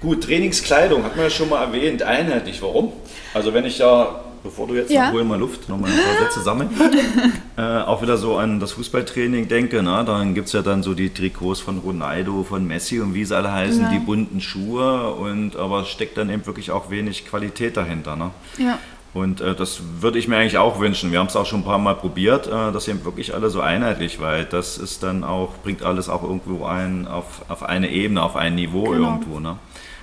[0.00, 2.60] Gut, Trainingskleidung hat man ja schon mal erwähnt, einheitlich.
[2.62, 2.92] Warum?
[3.34, 5.10] Also wenn ich ja, bevor du jetzt ja.
[5.10, 6.70] hol mal Luft, nochmal ein paar Sätze sammeln,
[7.56, 10.94] äh, auch wieder so an das Fußballtraining denke, na, dann gibt es ja dann so
[10.94, 13.90] die Trikots von Ronaldo, von Messi und wie sie alle heißen, ja.
[13.90, 18.16] die bunten Schuhe und aber steckt dann eben wirklich auch wenig Qualität dahinter.
[18.16, 18.30] Ne?
[18.58, 18.78] Ja.
[19.16, 21.10] Und äh, das würde ich mir eigentlich auch wünschen.
[21.10, 23.62] Wir haben es auch schon ein paar Mal probiert, äh, dass eben wirklich alle so
[23.62, 28.22] einheitlich, weil das ist dann auch, bringt alles auch irgendwo ein, auf, auf eine Ebene,
[28.22, 29.08] auf ein Niveau genau.
[29.08, 29.40] irgendwo.
[29.40, 29.56] Ne?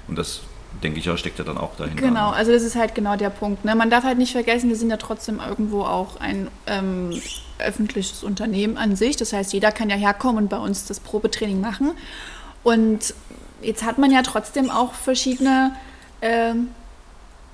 [0.08, 0.41] Und das
[0.82, 2.02] denke ich auch, steckt ja dann auch dahinter.
[2.02, 3.63] Genau, also das ist halt genau der Punkt.
[3.65, 3.76] Ne?
[3.76, 7.12] Man darf halt nicht vergessen, wir sind ja trotzdem irgendwo auch ein ähm,
[7.60, 9.15] öffentliches Unternehmen an sich.
[9.15, 11.91] Das heißt, jeder kann ja herkommen und bei uns das Probetraining machen.
[12.63, 13.13] Und
[13.62, 15.76] jetzt hat man ja trotzdem auch verschiedene
[16.21, 16.56] äh,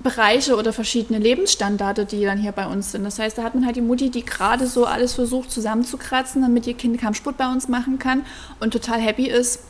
[0.02, 3.04] Bereiche oder verschiedene Lebensstandards, die dann hier bei uns sind.
[3.04, 6.66] Das heißt, da hat man halt die Mutti, die gerade so alles versucht zusammenzukratzen, damit
[6.66, 8.24] ihr Kind Kampfsport bei uns machen kann
[8.60, 9.60] und total happy ist,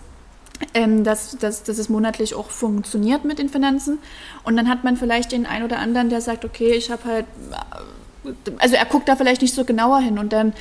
[0.74, 3.98] ähm, dass, dass, dass es monatlich auch funktioniert mit den Finanzen.
[4.44, 7.26] Und dann hat man vielleicht den einen oder anderen, der sagt, okay, ich habe halt,
[8.58, 10.18] also er guckt da vielleicht nicht so genauer hin.
[10.18, 10.52] Und dann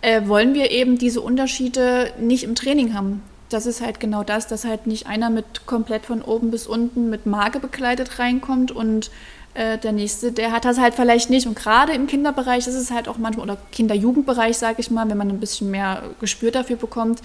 [0.00, 3.22] äh, wollen wir eben diese Unterschiede nicht im Training haben.
[3.48, 7.08] Das ist halt genau das, dass halt nicht einer mit komplett von oben bis unten
[7.08, 9.10] mit Marke bekleidet reinkommt und
[9.54, 11.46] äh, der nächste, der hat das halt vielleicht nicht.
[11.46, 15.16] Und gerade im Kinderbereich ist es halt auch manchmal, oder Kinder-Jugendbereich, sage ich mal, wenn
[15.16, 17.22] man ein bisschen mehr Gespür dafür bekommt,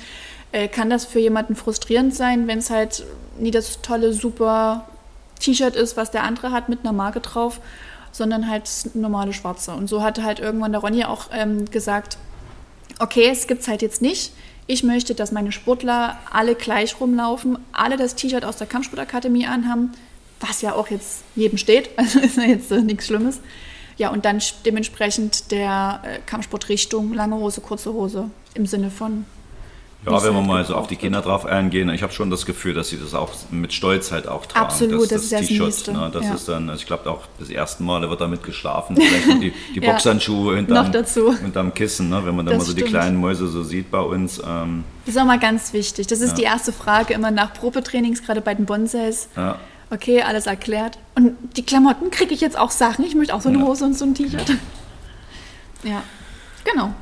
[0.51, 3.03] äh, kann das für jemanden frustrierend sein, wenn es halt
[3.37, 4.87] nie das tolle, super
[5.39, 7.59] T-Shirt ist, was der andere hat mit einer Marke drauf,
[8.11, 9.73] sondern halt normale schwarze.
[9.73, 12.17] Und so hatte halt irgendwann der Ronny auch ähm, gesagt,
[12.99, 14.33] okay, es gibt es halt jetzt nicht.
[14.65, 19.91] Ich möchte, dass meine Sportler alle gleich rumlaufen, alle das T-Shirt aus der Kampfsportakademie anhaben,
[20.39, 23.41] was ja auch jetzt jedem steht, also ist ja jetzt äh, nichts Schlimmes.
[23.97, 29.25] Ja, und dann dementsprechend der äh, Kampfsportrichtung, lange Hose, kurze Hose im Sinne von
[30.05, 32.73] ja, wenn wir mal so auf die Kinder drauf eingehen, ich habe schon das Gefühl,
[32.73, 34.65] dass sie das auch mit Stolz halt auch tragen.
[34.65, 35.87] Absolut, das, das, das T-Shirt.
[35.93, 36.33] Ne, das ja.
[36.33, 38.97] ist dann, also ich glaube auch das erste Mal wird damit geschlafen.
[38.97, 39.91] Vielleicht die, die ja.
[39.91, 40.91] Boxhandschuhe hinterm,
[41.41, 42.87] hinterm Kissen, ne, wenn man dann das mal so stimmt.
[42.87, 44.41] die kleinen Mäuse so sieht bei uns.
[44.45, 46.07] Ähm, das ist auch mal ganz wichtig.
[46.07, 46.35] Das ist ja.
[46.35, 49.29] die erste Frage immer nach Probetrainings, gerade bei den Bonsais.
[49.35, 49.57] Ja.
[49.89, 50.97] Okay, alles erklärt.
[51.15, 53.05] Und die Klamotten kriege ich jetzt auch Sachen.
[53.05, 54.57] Ich möchte auch so eine Hose und so ein T-Shirt.
[55.83, 56.01] Ja,
[56.63, 56.93] genau.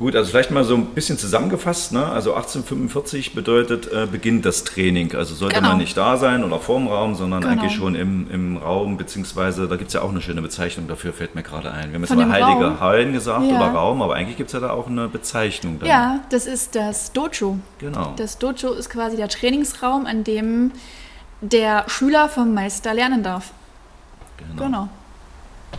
[0.00, 1.92] Gut, also vielleicht mal so ein bisschen zusammengefasst.
[1.92, 2.02] Ne?
[2.02, 5.14] Also 1845 bedeutet, äh, beginnt das Training.
[5.14, 5.68] Also sollte genau.
[5.68, 7.52] man nicht da sein oder vorm Raum, sondern genau.
[7.52, 11.12] eigentlich schon im, im Raum, beziehungsweise da gibt es ja auch eine schöne Bezeichnung dafür,
[11.12, 11.90] fällt mir gerade ein.
[11.90, 12.80] Wir haben jetzt mal Heilige Raum.
[12.80, 13.56] Hallen gesagt ja.
[13.56, 15.80] oder Raum, aber eigentlich gibt es ja da auch eine Bezeichnung.
[15.80, 15.88] Dann.
[15.90, 17.58] Ja, das ist das Dojo.
[17.76, 18.14] Genau.
[18.16, 20.72] Das Dojo ist quasi der Trainingsraum, an dem
[21.42, 23.52] der Schüler vom Meister lernen darf.
[24.38, 24.64] Genau.
[24.64, 24.88] genau.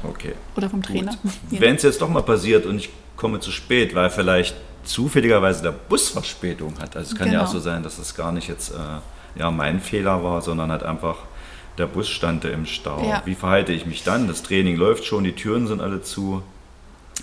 [0.03, 0.33] Okay.
[0.55, 1.15] Oder vom Trainer.
[1.49, 5.71] Wenn es jetzt doch mal passiert und ich komme zu spät, weil vielleicht zufälligerweise der
[5.71, 6.97] Bus Verspätung hat.
[6.97, 7.41] Also es kann genau.
[7.41, 7.59] ja auch genau.
[7.59, 11.17] so sein, dass es gar nicht jetzt äh, ja, mein Fehler war, sondern halt einfach
[11.77, 13.07] der Bus stand im Stau.
[13.07, 13.21] Ja.
[13.25, 14.27] Wie verhalte ich mich dann?
[14.27, 16.41] Das Training läuft schon, die Türen sind alle zu.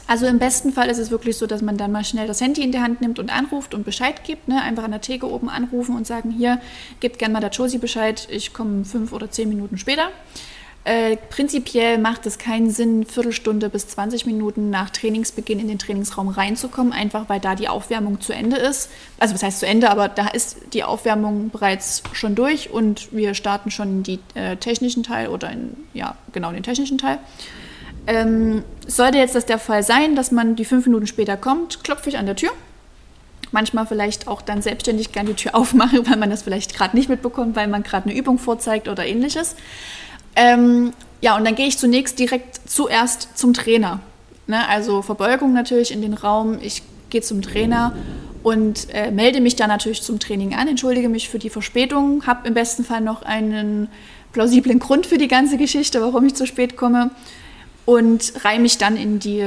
[0.06, 2.62] Also im besten Fall ist es wirklich so, dass man dann mal schnell das Handy
[2.62, 4.46] in die Hand nimmt und anruft und Bescheid gibt.
[4.46, 4.62] Ne?
[4.62, 6.60] Einfach an der Theke oben anrufen und sagen, hier,
[7.00, 10.10] gebt gerne mal der Josie Bescheid, ich komme fünf oder zehn Minuten später.
[10.88, 16.28] Äh, prinzipiell macht es keinen Sinn, Viertelstunde bis 20 Minuten nach Trainingsbeginn in den Trainingsraum
[16.28, 18.88] reinzukommen, einfach weil da die Aufwärmung zu Ende ist.
[19.18, 23.34] Also was heißt zu Ende, aber da ist die Aufwärmung bereits schon durch und wir
[23.34, 27.18] starten schon den äh, technischen Teil oder in, ja, genau den technischen Teil.
[28.06, 32.08] Ähm, sollte jetzt das der Fall sein, dass man die fünf Minuten später kommt, klopfe
[32.08, 32.52] ich an der Tür.
[33.52, 37.10] Manchmal vielleicht auch dann selbstständig gerne die Tür aufmache, weil man das vielleicht gerade nicht
[37.10, 39.54] mitbekommt, weil man gerade eine Übung vorzeigt oder ähnliches.
[40.38, 43.98] Ähm, ja, und dann gehe ich zunächst direkt zuerst zum Trainer.
[44.46, 44.68] Ne?
[44.68, 46.58] Also Verbeugung natürlich in den Raum.
[46.62, 47.92] Ich gehe zum Trainer
[48.44, 52.46] und äh, melde mich dann natürlich zum Training an, entschuldige mich für die Verspätung, habe
[52.46, 53.88] im besten Fall noch einen
[54.32, 57.10] plausiblen Grund für die ganze Geschichte, warum ich zu spät komme
[57.84, 59.42] und reihe mich dann in die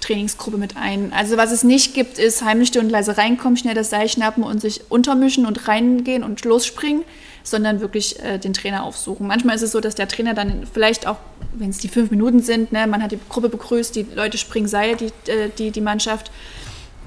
[0.00, 1.12] Trainingsgruppe mit ein.
[1.12, 4.60] Also was es nicht gibt, ist heimlich und leise reinkommen, schnell das Seil schnappen und
[4.60, 7.04] sich untermischen und reingehen und losspringen
[7.42, 9.26] sondern wirklich äh, den Trainer aufsuchen.
[9.26, 11.16] Manchmal ist es so, dass der Trainer dann vielleicht auch,
[11.52, 14.68] wenn es die fünf Minuten sind, ne, man hat die Gruppe begrüßt, die Leute springen
[14.68, 16.30] Seil, die, äh, die, die Mannschaft,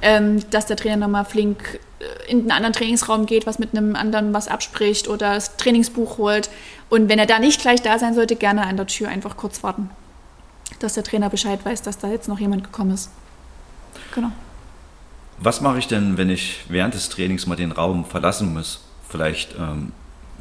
[0.01, 3.95] ähm, dass der Trainer nochmal flink äh, in einen anderen Trainingsraum geht, was mit einem
[3.95, 6.49] anderen was abspricht oder das Trainingsbuch holt.
[6.89, 9.63] Und wenn er da nicht gleich da sein sollte, gerne an der Tür einfach kurz
[9.63, 9.89] warten,
[10.84, 13.10] dass der Trainer Bescheid weiß, dass da jetzt noch jemand gekommen ist.
[14.13, 14.32] Genau.
[15.39, 18.82] Was mache ich denn, wenn ich während des Trainings mal den Raum verlassen muss?
[19.10, 19.91] Vielleicht ähm,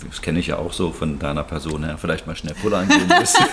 [0.08, 3.08] das kenne ich ja auch so von deiner Person her, vielleicht mal schnell Puller angehen
[3.18, 3.44] müssen.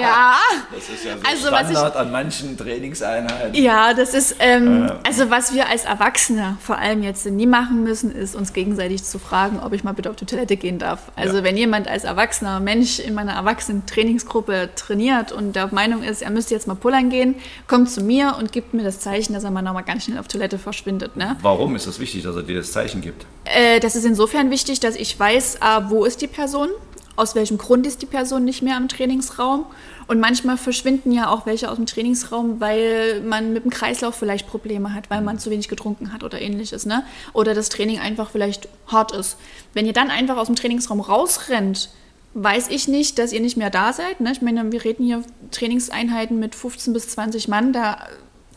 [0.00, 0.36] ja.
[0.74, 3.54] Das ist ja so also, Standard ich, an manchen Trainingseinheiten.
[3.54, 7.84] Ja, das ist, ähm, äh, also was wir als Erwachsene vor allem jetzt nie machen
[7.84, 11.12] müssen, ist uns gegenseitig zu fragen, ob ich mal bitte auf die Toilette gehen darf.
[11.16, 11.44] Also ja.
[11.44, 16.30] wenn jemand als erwachsener Mensch in meiner erwachsenen Trainingsgruppe trainiert und der Meinung ist, er
[16.30, 19.50] müsste jetzt mal pullern gehen, kommt zu mir und gibt mir das Zeichen, dass er
[19.50, 21.16] mal nochmal ganz schnell auf Toilette verschwindet.
[21.16, 21.36] Ne?
[21.42, 23.26] Warum ist das wichtig, dass er dir das Zeichen gibt?
[23.44, 26.70] Äh, das ist insofern wichtig, dass ich weiß, A, wo ist die Person,
[27.16, 29.66] aus welchem Grund ist die Person nicht mehr im Trainingsraum.
[30.06, 34.46] Und manchmal verschwinden ja auch welche aus dem Trainingsraum, weil man mit dem Kreislauf vielleicht
[34.46, 36.86] Probleme hat, weil man zu wenig getrunken hat oder ähnliches.
[36.86, 37.04] Ne?
[37.32, 39.38] Oder das Training einfach vielleicht hart ist.
[39.72, 41.90] Wenn ihr dann einfach aus dem Trainingsraum rausrennt,
[42.34, 44.20] weiß ich nicht, dass ihr nicht mehr da seid.
[44.20, 44.32] Ne?
[44.32, 47.72] Ich meine, wir reden hier Trainingseinheiten mit 15 bis 20 Mann.
[47.72, 47.98] Da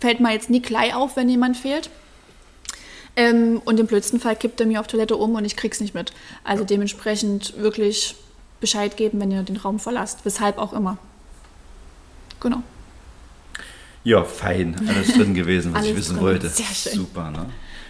[0.01, 1.89] fällt mal jetzt nie gleich auf, wenn jemand fehlt.
[3.17, 5.95] Ähm, und im blödsten Fall kippt er mir auf Toilette um und ich krieg's nicht
[5.95, 6.13] mit.
[6.43, 8.15] Also dementsprechend wirklich
[8.61, 10.19] Bescheid geben, wenn ihr den Raum verlasst.
[10.23, 10.99] Weshalb auch immer.
[12.39, 12.61] Genau.
[14.03, 14.75] Ja, fein.
[14.87, 16.25] Alles drin gewesen, was ich wissen drin.
[16.25, 16.47] wollte.
[16.47, 16.93] Sehr schön.
[16.93, 17.47] Super, ne?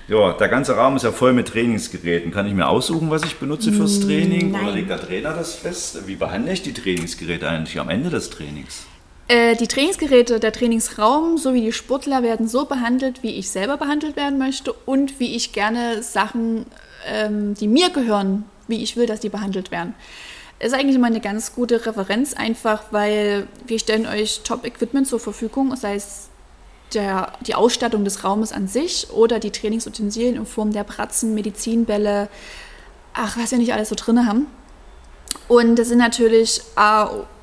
[0.07, 2.31] Ja, der ganze Raum ist ja voll mit Trainingsgeräten.
[2.31, 4.51] Kann ich mir aussuchen, was ich benutze fürs Training?
[4.51, 4.63] Nein.
[4.63, 6.07] Oder legt der Trainer das fest?
[6.07, 8.85] Wie behandle ich die Trainingsgeräte eigentlich am Ende des Trainings?
[9.27, 14.15] Äh, die Trainingsgeräte, der Trainingsraum sowie die Sportler werden so behandelt, wie ich selber behandelt
[14.15, 16.65] werden möchte und wie ich gerne Sachen,
[17.05, 19.95] ähm, die mir gehören, wie ich will, dass die behandelt werden.
[20.59, 25.75] Ist eigentlich immer eine ganz gute Referenz, einfach weil wir stellen euch Top-Equipment zur Verfügung,
[25.75, 26.29] sei es
[26.93, 32.29] der, die Ausstattung des Raumes an sich oder die Trainingsutensilien in Form der Pratzen, Medizinbälle,
[33.13, 34.47] ach, was wir nicht alles so drin haben.
[35.49, 36.61] Und das sind natürlich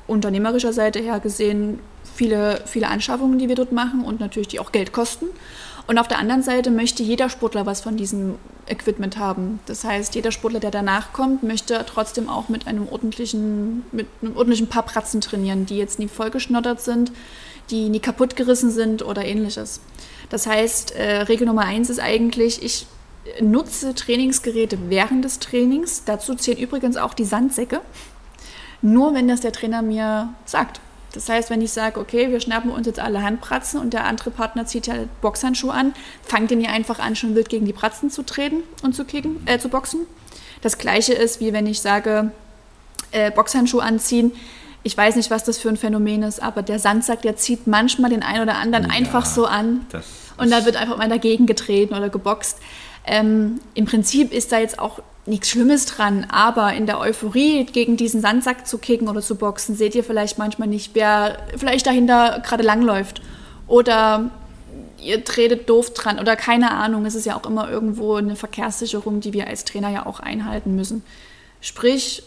[0.07, 1.79] unternehmerischer Seite her gesehen
[2.15, 5.25] viele, viele Anschaffungen, die wir dort machen und natürlich die auch Geld kosten.
[5.87, 8.35] Und auf der anderen Seite möchte jeder Sportler was von diesem
[8.67, 9.59] Equipment haben.
[9.67, 14.35] Das heißt, jeder Sportler, der danach kommt, möchte trotzdem auch mit einem ordentlichen, mit einem
[14.35, 17.11] ordentlichen paar Pratzen trainieren, die jetzt nie vollgeschnottert sind,
[17.69, 19.79] die nie kaputt gerissen sind oder ähnliches.
[20.29, 22.87] Das heißt, äh, Regel Nummer eins ist eigentlich, ich
[23.41, 26.03] nutze Trainingsgeräte während des Trainings.
[26.05, 27.81] Dazu zählen übrigens auch die Sandsäcke.
[28.85, 30.79] Nur wenn das der Trainer mir sagt.
[31.11, 34.29] Das heißt, wenn ich sage, okay, wir schnappen uns jetzt alle Handpratzen und der andere
[34.29, 38.11] Partner zieht ja Boxhandschuhe an, fangt den ja einfach an, schon wild gegen die Pratzen
[38.11, 40.01] zu treten und zu kicken, äh, zu boxen.
[40.61, 42.31] Das gleiche ist, wie wenn ich sage,
[43.09, 44.33] äh, Boxhandschuhe anziehen.
[44.83, 48.11] Ich weiß nicht, was das für ein Phänomen ist, aber der Sandsack, der zieht manchmal
[48.11, 49.87] den einen oder anderen ja, einfach so an.
[50.37, 52.59] Und da wird einfach mal dagegen getreten oder geboxt.
[53.07, 57.97] Ähm, Im Prinzip ist da jetzt auch nichts Schlimmes dran, aber in der Euphorie gegen
[57.97, 62.41] diesen Sandsack zu kicken oder zu boxen, seht ihr vielleicht manchmal nicht, wer vielleicht dahinter
[62.45, 63.21] gerade langläuft.
[63.67, 64.29] Oder
[64.99, 67.05] ihr tretet doof dran oder keine Ahnung.
[67.05, 70.75] Es ist ja auch immer irgendwo eine Verkehrssicherung, die wir als Trainer ja auch einhalten
[70.75, 71.03] müssen.
[71.61, 72.23] Sprich,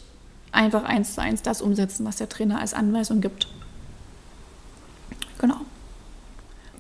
[0.51, 3.49] einfach eins zu eins das umsetzen, was der Trainer als Anweisung gibt.
[5.39, 5.61] Genau.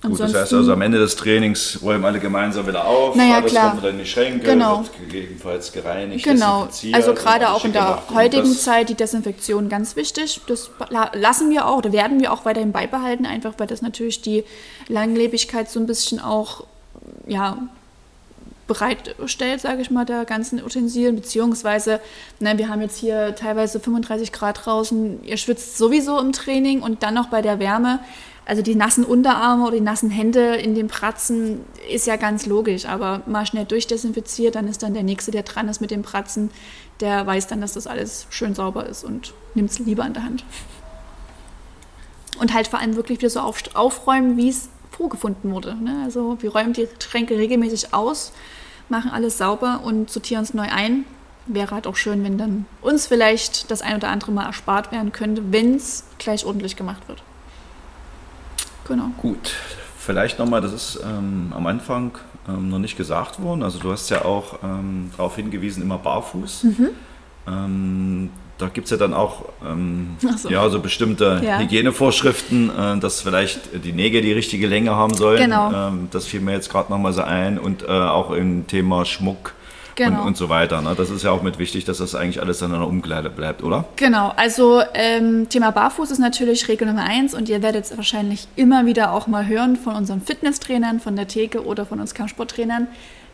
[0.00, 3.50] Gut, das heißt also am Ende des Trainings räumen alle gemeinsam wieder auf, naja, alles
[3.50, 3.70] klar.
[3.70, 4.78] kommt wieder in die Schränke, genau.
[4.78, 10.40] wird gegebenenfalls gereinigt, Genau, also gerade auch in der heutigen Zeit die Desinfektion ganz wichtig.
[10.46, 10.70] Das
[11.12, 14.44] lassen wir auch oder werden wir auch weiterhin beibehalten, einfach weil das natürlich die
[14.87, 16.64] Langlebigkeit so ein bisschen auch
[17.26, 17.58] ja,
[18.68, 22.00] bereitstellt, sage ich mal, der ganzen Utensilien, beziehungsweise,
[22.38, 27.02] ne, wir haben jetzt hier teilweise 35 Grad draußen, ihr schwitzt sowieso im Training und
[27.02, 27.98] dann noch bei der Wärme
[28.48, 32.87] also die nassen Unterarme oder die nassen Hände in den Pratzen ist ja ganz logisch,
[32.87, 36.50] aber mal schnell durchdesinfiziert, dann ist dann der Nächste, der dran ist mit den Pratzen,
[37.00, 40.24] der weiß dann, dass das alles schön sauber ist und nimmt es lieber in der
[40.24, 40.44] Hand.
[42.40, 45.74] Und halt vor allem wirklich wieder so auf, aufräumen, wie es vorgefunden wurde.
[45.74, 46.00] Ne?
[46.04, 48.32] Also wir räumen die Tränke regelmäßig aus,
[48.88, 51.04] machen alles sauber und sortieren es neu ein.
[51.44, 55.12] Wäre halt auch schön, wenn dann uns vielleicht das ein oder andere mal erspart werden
[55.12, 57.22] könnte, wenn es gleich ordentlich gemacht wird.
[58.88, 59.11] Genau.
[59.18, 59.53] Gut,
[59.98, 62.12] vielleicht nochmal, das ist ähm, am Anfang
[62.48, 63.62] ähm, noch nicht gesagt worden.
[63.62, 66.64] Also du hast ja auch ähm, darauf hingewiesen, immer barfuß.
[66.64, 66.88] Mhm.
[67.46, 70.48] Ähm, da gibt es ja dann auch ähm, so.
[70.48, 71.59] ja, so bestimmte ja.
[71.59, 75.40] Hygienevorschriften, äh, dass vielleicht die Nägel die richtige Länge haben sollen.
[75.40, 75.72] Genau.
[75.72, 77.59] Ähm, das fiel mir jetzt gerade nochmal so ein.
[77.59, 79.55] Und äh, auch im Thema Schmuck
[79.98, 80.22] genau.
[80.22, 80.80] und, und, so weiter.
[80.80, 80.94] Ne?
[80.96, 83.62] Das ist ja auch mit wichtig, dass das eigentlich alles dann in der Umkleide bleibt,
[83.62, 83.84] oder?
[83.96, 88.48] Genau, also ähm, Thema Barfuß ist natürlich Regel Nummer eins und ihr werdet es wahrscheinlich
[88.56, 92.87] immer wieder auch mal hören von unseren Fitnesstrainern, von der Theke oder von uns Kampfsporttrainern.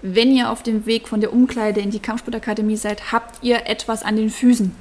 [0.02, 4.02] Wenn ihr auf dem Weg von der Umkleide in die Kampfsportakademie seid, habt ihr etwas
[4.02, 4.74] an den Füßen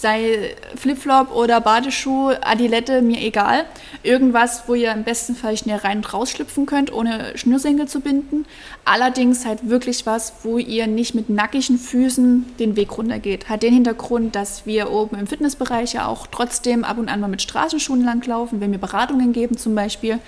[0.00, 3.66] sei Flipflop oder Badeschuh, Adilette, mir egal.
[4.02, 8.46] Irgendwas, wo ihr im besten Fall schnell rein und rausschlüpfen könnt, ohne Schnürsenkel zu binden.
[8.84, 13.48] Allerdings halt wirklich was, wo ihr nicht mit nackigen Füßen den Weg runtergeht.
[13.48, 17.28] Hat den Hintergrund, dass wir oben im Fitnessbereich ja auch trotzdem ab und an mal
[17.28, 20.18] mit Straßenschuhen langlaufen, wenn wir Beratungen geben zum Beispiel.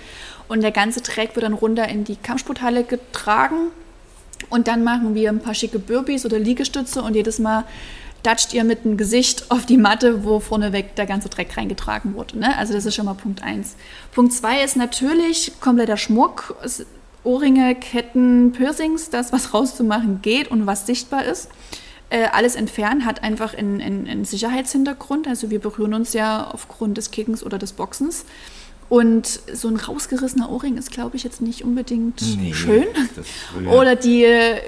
[0.47, 3.71] Und der ganze Track wird dann runter in die Kampfsporthalle getragen.
[4.49, 7.63] Und dann machen wir ein paar schicke Burpees oder Liegestütze und jedes Mal
[8.23, 12.39] datscht ihr mit dem Gesicht auf die Matte, wo vorneweg der ganze Dreck reingetragen wurde.
[12.39, 12.57] Ne?
[12.57, 13.75] Also das ist schon mal Punkt 1.
[14.13, 16.55] Punkt 2 ist natürlich kompletter Schmuck,
[17.23, 21.49] Ohrringe, Ketten, Piercings, das, was rauszumachen geht und was sichtbar ist.
[22.09, 25.27] Äh, alles entfernen hat einfach einen, einen, einen Sicherheitshintergrund.
[25.27, 28.25] Also wir berühren uns ja aufgrund des Kickens oder des Boxens.
[28.89, 32.85] Und so ein rausgerissener Ohrring ist, glaube ich, jetzt nicht unbedingt nee, schön.
[33.71, 34.59] Oder die äh,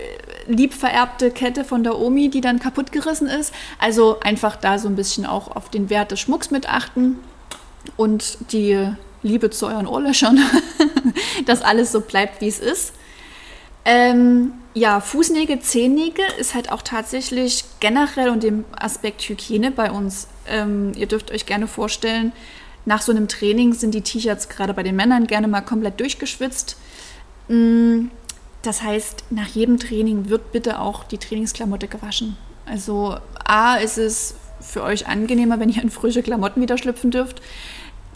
[0.47, 3.53] lieb vererbte Kette von der Omi, die dann kaputt gerissen ist.
[3.79, 7.17] Also einfach da so ein bisschen auch auf den Wert des Schmucks mit achten
[7.97, 8.89] und die
[9.23, 10.39] Liebe zu euren Ohrlöchern,
[11.45, 12.93] dass alles so bleibt, wie es ist.
[13.86, 20.27] Ähm, ja, Fußnägel, Zehennägel ist halt auch tatsächlich generell und dem Aspekt Hygiene bei uns.
[20.47, 22.34] Ähm, ihr dürft euch gerne vorstellen,
[22.86, 26.77] nach so einem Training sind die T-Shirts gerade bei den Männern gerne mal komplett durchgeschwitzt.
[27.47, 28.08] Mm,
[28.65, 32.38] das heißt, nach jedem Training wird bitte auch die Trainingsklamotte gewaschen.
[32.65, 37.41] Also A ist es für euch angenehmer, wenn ihr in frische Klamotten wieder schlüpfen dürft.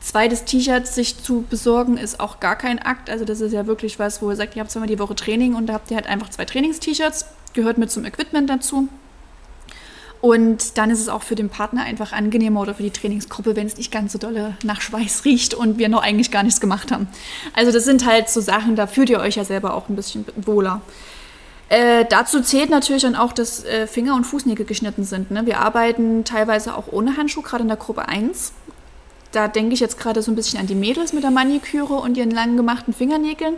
[0.02, 3.10] Zweites T-Shirt sich zu besorgen ist auch gar kein Akt.
[3.10, 5.56] Also das ist ja wirklich was, wo ihr sagt, ihr habt zweimal die Woche Training
[5.56, 8.88] und da habt ihr halt einfach zwei Trainings-T-Shirts, gehört mit zum Equipment dazu.
[10.22, 13.68] Und dann ist es auch für den Partner einfach angenehmer oder für die Trainingsgruppe, wenn
[13.68, 16.92] es nicht ganz so dolle nach Schweiß riecht und wir noch eigentlich gar nichts gemacht
[16.92, 17.08] haben.
[17.54, 20.26] Also das sind halt so Sachen, da fühlt ihr euch ja selber auch ein bisschen
[20.36, 20.82] wohler.
[21.70, 25.30] Äh, dazu zählt natürlich dann auch, dass äh, Finger und Fußnägel geschnitten sind.
[25.30, 25.46] Ne?
[25.46, 28.54] Wir arbeiten teilweise auch ohne Handschuh, gerade in der Gruppe 1.
[29.32, 32.18] Da denke ich jetzt gerade so ein bisschen an die Mädels mit der Maniküre und
[32.18, 33.56] ihren lang gemachten Fingernägeln.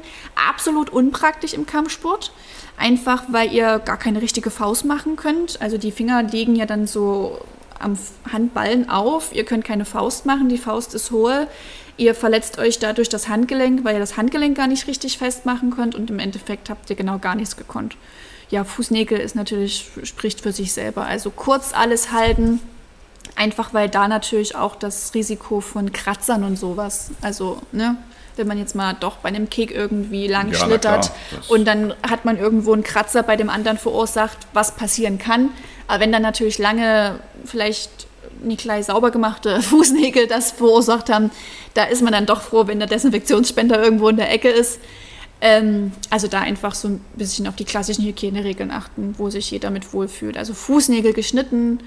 [0.49, 2.33] Absolut unpraktisch im Kampfsport.
[2.77, 5.61] Einfach weil ihr gar keine richtige Faust machen könnt.
[5.61, 7.39] Also die Finger liegen ja dann so
[7.79, 7.97] am
[8.31, 9.33] Handballen auf.
[9.33, 11.47] Ihr könnt keine Faust machen, die Faust ist hohl.
[11.97, 15.95] Ihr verletzt euch dadurch das Handgelenk, weil ihr das Handgelenk gar nicht richtig festmachen könnt
[15.95, 17.95] und im Endeffekt habt ihr genau gar nichts gekonnt.
[18.49, 21.05] Ja, Fußnägel ist natürlich, spricht für sich selber.
[21.05, 22.59] Also kurz alles halten,
[23.35, 27.97] einfach weil da natürlich auch das Risiko von Kratzern und sowas, also, ne,
[28.37, 31.11] wenn man jetzt mal doch bei einem Kick irgendwie lang ja, schlittert
[31.49, 35.49] und dann hat man irgendwo einen Kratzer bei dem anderen verursacht, was passieren kann.
[35.87, 38.07] Aber wenn dann natürlich lange vielleicht
[38.41, 41.31] nicht gleich sauber gemachte Fußnägel das verursacht haben,
[41.73, 44.79] da ist man dann doch froh, wenn der Desinfektionsspender irgendwo in der Ecke ist.
[45.41, 49.71] Ähm, also da einfach so ein bisschen auf die klassischen Hygieneregeln achten, wo sich jeder
[49.71, 50.37] mit wohlfühlt.
[50.37, 51.79] Also Fußnägel geschnitten,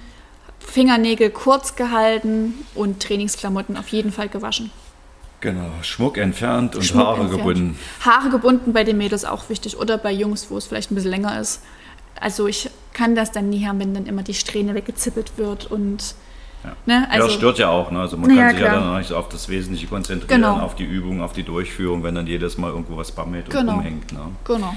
[0.66, 4.70] Fingernägel kurz gehalten und Trainingsklamotten auf jeden Fall gewaschen.
[5.40, 7.38] Genau, Schmuck entfernt und Schmuck Haare entfernt.
[7.38, 7.78] gebunden.
[8.00, 11.10] Haare gebunden bei den Mädels auch wichtig oder bei Jungs, wo es vielleicht ein bisschen
[11.10, 11.62] länger ist.
[12.18, 16.14] Also ich kann das dann nie haben, wenn dann immer die Strähne weggezippelt wird und
[16.64, 16.76] ja.
[16.86, 17.06] Ne?
[17.10, 17.90] Also, ja, das stört ja auch.
[17.90, 18.00] Ne?
[18.00, 18.74] Also man kann ja, sich klar.
[18.74, 20.60] ja dann nicht auf das Wesentliche konzentrieren, genau.
[20.60, 23.74] auf die Übung, auf die Durchführung, wenn dann jedes Mal irgendwo was bammelt und genau.
[23.74, 24.12] rumhängt.
[24.12, 24.20] Ne?
[24.44, 24.74] Genau.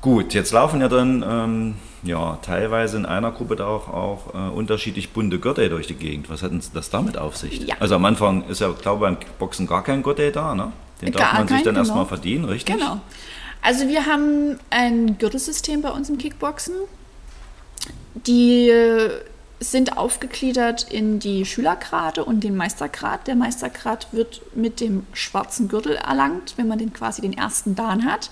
[0.00, 4.50] Gut, jetzt laufen ja dann ähm, ja, teilweise in einer Gruppe da auch, auch äh,
[4.50, 6.28] unterschiedlich bunte Gürtel durch die Gegend.
[6.30, 7.60] Was hat denn das damit auf sich?
[7.66, 7.76] Ja.
[7.80, 10.72] Also am Anfang ist ja, glaube ich, beim Boxen gar kein Gürtel da, ne?
[11.00, 11.78] Den darf man sich dann genau.
[11.78, 12.76] erstmal verdienen, richtig?
[12.76, 13.00] Genau.
[13.60, 16.74] Also wir haben ein Gürtelsystem bei uns im Kickboxen.
[18.14, 18.70] Die
[19.70, 23.26] sind aufgegliedert in die Schülergrade und den Meistergrad.
[23.26, 28.04] Der Meistergrad wird mit dem schwarzen Gürtel erlangt, wenn man den quasi den ersten Dan
[28.04, 28.30] hat.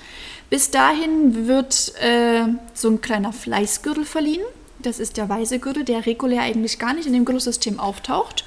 [0.49, 4.43] Bis dahin wird äh, so ein kleiner Fleißgürtel verliehen.
[4.79, 8.45] Das ist der weiße Gürtel, der regulär eigentlich gar nicht in dem Gürtelsystem auftaucht.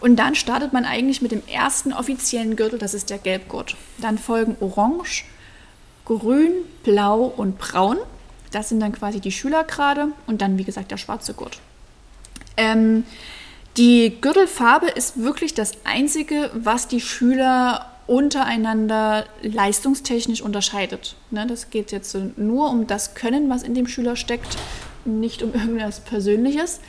[0.00, 3.76] Und dann startet man eigentlich mit dem ersten offiziellen Gürtel, das ist der Gelbgurt.
[3.98, 5.24] Dann folgen Orange,
[6.04, 7.98] Grün, Blau und Braun.
[8.52, 11.60] Das sind dann quasi die Schülergrade und dann, wie gesagt, der schwarze Gurt.
[12.56, 13.04] Ähm,
[13.76, 21.16] die Gürtelfarbe ist wirklich das Einzige, was die Schüler untereinander leistungstechnisch unterscheidet.
[21.30, 24.56] Ne, das geht jetzt nur um das Können, was in dem Schüler steckt,
[25.04, 26.80] nicht um irgendwas Persönliches.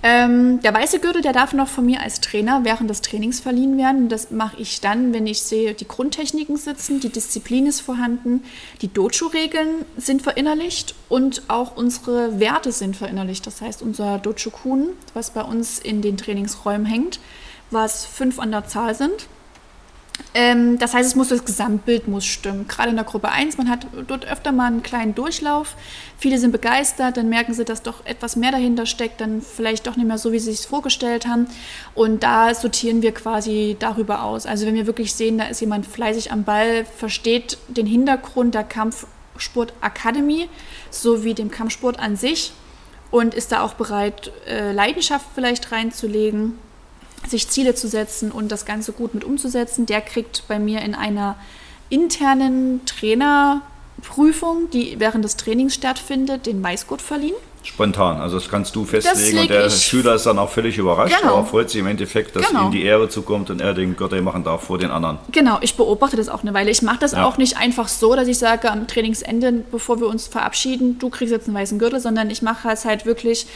[0.00, 3.76] Ähm, der weiße Gürtel, der darf noch von mir als Trainer während des Trainings verliehen
[3.76, 4.08] werden.
[4.08, 8.44] Das mache ich dann, wenn ich sehe, die Grundtechniken sitzen, die Disziplin ist vorhanden,
[8.80, 13.44] die Dojo-Regeln sind verinnerlicht und auch unsere Werte sind verinnerlicht.
[13.46, 17.18] Das heißt, unser Dojo-Kun, was bei uns in den Trainingsräumen hängt,
[17.72, 19.26] was fünf an der Zahl sind,
[20.34, 22.68] ähm, das heißt, es muss das Gesamtbild muss stimmen.
[22.68, 25.74] Gerade in der Gruppe 1, man hat dort öfter mal einen kleinen Durchlauf.
[26.18, 29.96] Viele sind begeistert, dann merken sie, dass doch etwas mehr dahinter steckt, dann vielleicht doch
[29.96, 31.46] nicht mehr so, wie sie es vorgestellt haben.
[31.94, 34.46] Und da sortieren wir quasi darüber aus.
[34.46, 38.64] Also wenn wir wirklich sehen, da ist jemand fleißig am Ball, versteht den Hintergrund der
[38.64, 40.48] Kampfsport Academy
[40.90, 42.52] sowie dem Kampfsport an sich
[43.10, 46.58] und ist da auch bereit, äh, Leidenschaft vielleicht reinzulegen
[47.26, 50.94] sich Ziele zu setzen und das Ganze gut mit umzusetzen, der kriegt bei mir in
[50.94, 51.36] einer
[51.90, 57.34] internen Trainerprüfung, die während des Trainings stattfindet, den Weißgurt verliehen.
[57.62, 61.34] Spontan, also das kannst du festlegen und der Schüler ist dann auch völlig überrascht, genau.
[61.34, 62.66] aber freut sich im Endeffekt, dass genau.
[62.66, 65.18] ihm die Ehre zukommt und er den Gürtel machen darf vor den anderen.
[65.32, 66.70] Genau, ich beobachte das auch eine Weile.
[66.70, 67.24] Ich mache das ja.
[67.24, 71.32] auch nicht einfach so, dass ich sage am Trainingsende, bevor wir uns verabschieden, du kriegst
[71.32, 73.46] jetzt einen weißen Gürtel, sondern ich mache es halt wirklich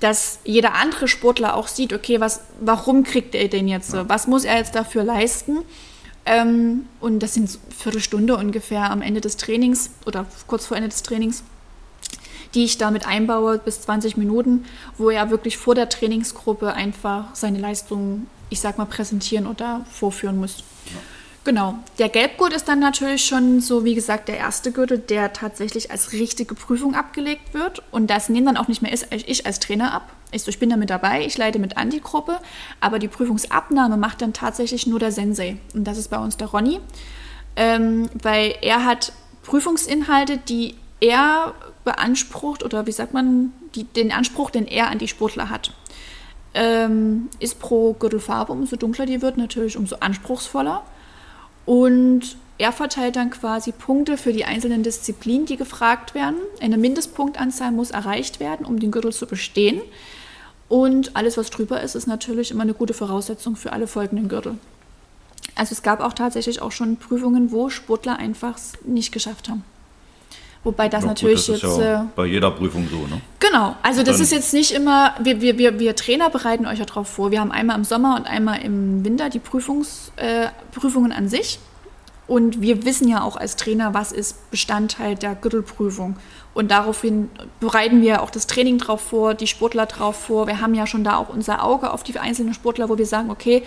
[0.00, 3.92] dass jeder andere Sportler auch sieht, okay, was, warum kriegt er den jetzt?
[3.92, 4.08] Ja.
[4.08, 5.58] Was muss er jetzt dafür leisten?
[6.24, 11.02] Ähm, und das sind Viertelstunde ungefähr am Ende des Trainings oder kurz vor Ende des
[11.02, 11.42] Trainings,
[12.54, 14.64] die ich damit einbaue, bis 20 Minuten,
[14.98, 20.38] wo er wirklich vor der Trainingsgruppe einfach seine Leistung, ich sag mal, präsentieren oder vorführen
[20.38, 20.58] muss.
[20.86, 20.98] Ja.
[21.44, 21.78] Genau.
[21.98, 26.12] Der Gelbgurt ist dann natürlich schon so, wie gesagt, der erste Gürtel, der tatsächlich als
[26.12, 27.82] richtige Prüfung abgelegt wird.
[27.90, 30.12] Und das nehmen dann auch nicht mehr ich als Trainer ab.
[30.30, 32.38] Ich, ich bin da mit dabei, ich leite mit an die Gruppe,
[32.80, 35.56] aber die Prüfungsabnahme macht dann tatsächlich nur der Sensei.
[35.74, 36.80] Und das ist bei uns der Ronny,
[37.56, 39.12] ähm, weil er hat
[39.42, 45.08] Prüfungsinhalte, die er beansprucht oder wie sagt man, die, den Anspruch, den er an die
[45.08, 45.72] Sportler hat.
[46.52, 50.82] Ähm, ist pro Gürtelfarbe, umso dunkler die wird, natürlich umso anspruchsvoller.
[51.68, 56.38] Und er verteilt dann quasi Punkte für die einzelnen Disziplinen, die gefragt werden.
[56.62, 59.82] Eine Mindestpunktanzahl muss erreicht werden, um den Gürtel zu bestehen.
[60.70, 64.56] Und alles, was drüber ist, ist natürlich immer eine gute Voraussetzung für alle folgenden Gürtel.
[65.56, 69.62] Also es gab auch tatsächlich auch schon Prüfungen, wo Sportler einfach nicht geschafft haben.
[70.64, 71.78] Wobei das ja, natürlich gut, das jetzt.
[71.78, 73.20] Ja äh, bei jeder Prüfung so, ne?
[73.38, 76.84] Genau, also das ist jetzt nicht immer, wir, wir, wir, wir Trainer bereiten euch ja
[76.84, 77.30] darauf vor.
[77.30, 81.58] Wir haben einmal im Sommer und einmal im Winter die Prüfungs, äh, Prüfungen an sich.
[82.26, 86.16] Und wir wissen ja auch als Trainer, was ist Bestandteil der Gürtelprüfung.
[86.52, 90.46] Und daraufhin bereiten wir auch das Training drauf vor, die Sportler drauf vor.
[90.46, 93.30] Wir haben ja schon da auch unser Auge auf die einzelnen Sportler, wo wir sagen,
[93.30, 93.62] okay,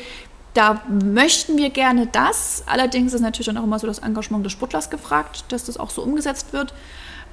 [0.54, 2.64] da möchten wir gerne das.
[2.66, 5.90] Allerdings ist natürlich dann auch immer so das Engagement des Sportlers gefragt, dass das auch
[5.90, 6.74] so umgesetzt wird.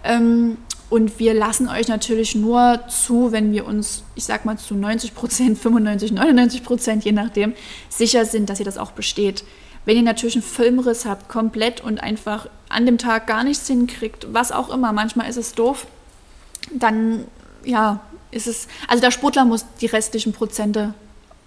[0.05, 0.59] Ähm,
[0.91, 5.14] und wir lassen euch natürlich nur zu, wenn wir uns, ich sag mal, zu 90
[5.14, 7.55] Prozent, 95, 99 Prozent, je nachdem,
[7.89, 9.45] sicher sind, dass ihr das auch besteht.
[9.85, 14.29] Wenn ihr natürlich einen Filmriss habt, komplett und einfach an dem Tag gar nichts hinkriegt,
[14.33, 15.87] was auch immer, manchmal ist es doof,
[16.73, 17.25] dann
[17.64, 18.01] ja,
[18.31, 20.95] ist es, also der Sportler muss die restlichen Prozente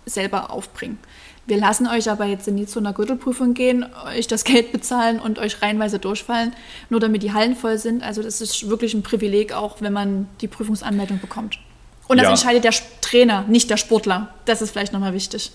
[0.05, 0.99] selber aufbringen.
[1.47, 5.39] Wir lassen euch aber jetzt nie zu einer Gürtelprüfung gehen, euch das Geld bezahlen und
[5.39, 6.53] euch reihenweise durchfallen,
[6.89, 8.03] nur damit die Hallen voll sind.
[8.03, 11.57] Also das ist wirklich ein Privileg, auch wenn man die Prüfungsanmeldung bekommt.
[12.07, 12.31] Und das ja.
[12.31, 14.29] entscheidet der Trainer, nicht der Sportler.
[14.45, 15.51] Das ist vielleicht nochmal wichtig.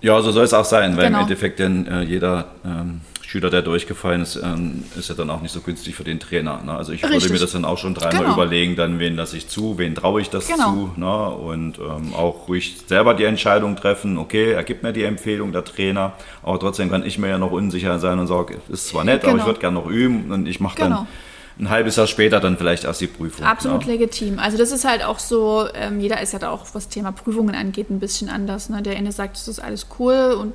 [0.00, 1.18] Ja, so soll es auch sein, weil genau.
[1.18, 3.02] im Endeffekt denn äh, jeder ähm,
[3.32, 6.60] Schüler, der durchgefallen ist, ähm, ist ja dann auch nicht so günstig für den Trainer.
[6.62, 6.74] Ne?
[6.74, 7.22] Also ich Richtig.
[7.22, 8.34] würde mir das dann auch schon dreimal genau.
[8.34, 10.74] überlegen, dann wen lasse ich zu, wen traue ich das genau.
[10.74, 11.00] zu.
[11.00, 11.28] Ne?
[11.30, 15.64] Und ähm, auch ruhig selber die Entscheidung treffen, okay, er gibt mir die Empfehlung, der
[15.64, 16.12] Trainer,
[16.42, 19.32] aber trotzdem kann ich mir ja noch unsicher sein und sage, ist zwar nett, genau.
[19.32, 21.06] aber ich würde gerne noch üben und ich mache dann genau.
[21.58, 23.46] ein halbes Jahr später dann vielleicht erst die Prüfung.
[23.46, 23.92] Absolut ja.
[23.92, 24.40] legitim.
[24.40, 27.54] Also das ist halt auch so, ähm, jeder ist ja da auch, was Thema Prüfungen
[27.54, 28.68] angeht, ein bisschen anders.
[28.68, 28.82] Ne?
[28.82, 30.52] Der eine sagt, das ist alles cool und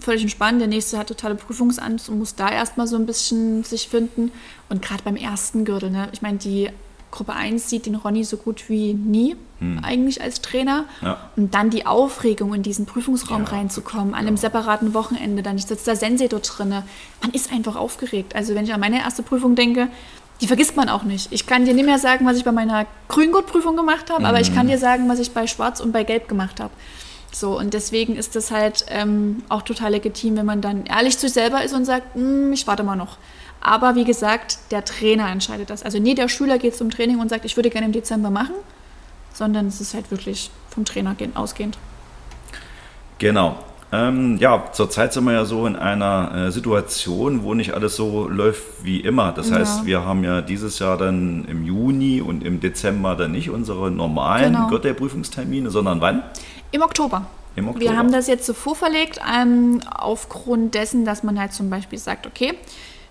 [0.00, 0.60] völlig entspannt.
[0.60, 4.32] Der nächste hat totale Prüfungsangst und muss da erstmal so ein bisschen sich finden.
[4.68, 6.08] Und gerade beim ersten Gürtel, ne?
[6.12, 6.70] ich meine, die
[7.10, 9.84] Gruppe 1 sieht den Ronny so gut wie nie hm.
[9.84, 10.84] eigentlich als Trainer.
[11.00, 11.30] Ja.
[11.36, 13.50] Und dann die Aufregung, in diesen Prüfungsraum ja.
[13.50, 16.70] reinzukommen, an einem separaten Wochenende, dann sitzt der Sensei dort drin.
[16.70, 18.34] Man ist einfach aufgeregt.
[18.34, 19.88] Also wenn ich an meine erste Prüfung denke,
[20.40, 21.32] die vergisst man auch nicht.
[21.32, 24.26] Ich kann dir nicht mehr sagen, was ich bei meiner Grüngurtprüfung gemacht habe, mhm.
[24.26, 24.70] aber ich kann hm.
[24.70, 26.72] dir sagen, was ich bei Schwarz und bei Gelb gemacht habe.
[27.34, 31.26] So, und deswegen ist das halt ähm, auch total legitim, wenn man dann ehrlich zu
[31.26, 33.18] sich selber ist und sagt, hm, ich warte mal noch.
[33.60, 35.82] Aber wie gesagt, der Trainer entscheidet das.
[35.82, 38.54] Also nie der Schüler geht zum Training und sagt, ich würde gerne im Dezember machen,
[39.32, 41.76] sondern es ist halt wirklich vom Trainer ausgehend.
[43.18, 43.56] Genau.
[43.90, 48.28] Ähm, ja, zurzeit sind wir ja so in einer äh, Situation, wo nicht alles so
[48.28, 49.32] läuft wie immer.
[49.32, 49.56] Das ja.
[49.56, 53.90] heißt, wir haben ja dieses Jahr dann im Juni und im Dezember dann nicht unsere
[53.90, 54.68] normalen genau.
[54.68, 56.22] Gürtelprüfungstermine, sondern wann?
[56.74, 57.26] Im Oktober.
[57.54, 57.84] Im Oktober.
[57.84, 62.26] Wir haben das jetzt so vorverlegt, ähm, aufgrund dessen, dass man halt zum Beispiel sagt,
[62.26, 62.54] okay,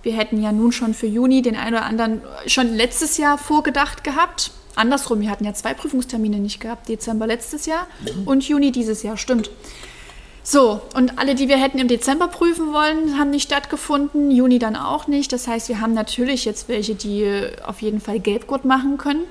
[0.02, 4.04] wir hätten ja nun schon für Juni den einen oder anderen schon letztes Jahr vorgedacht
[4.04, 4.52] gehabt.
[4.76, 8.28] Andersrum, wir hatten ja zwei Prüfungstermine nicht gehabt, Dezember letztes Jahr mhm.
[8.28, 9.50] und Juni dieses Jahr, stimmt.
[10.44, 14.76] So, und alle, die wir hätten im Dezember prüfen wollen, haben nicht stattgefunden, Juni dann
[14.76, 15.32] auch nicht.
[15.32, 19.24] Das heißt, wir haben natürlich jetzt welche, die auf jeden Fall Gelbgurt machen können.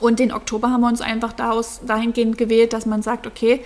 [0.00, 3.60] Und den Oktober haben wir uns einfach daraus, dahingehend gewählt, dass man sagt, okay,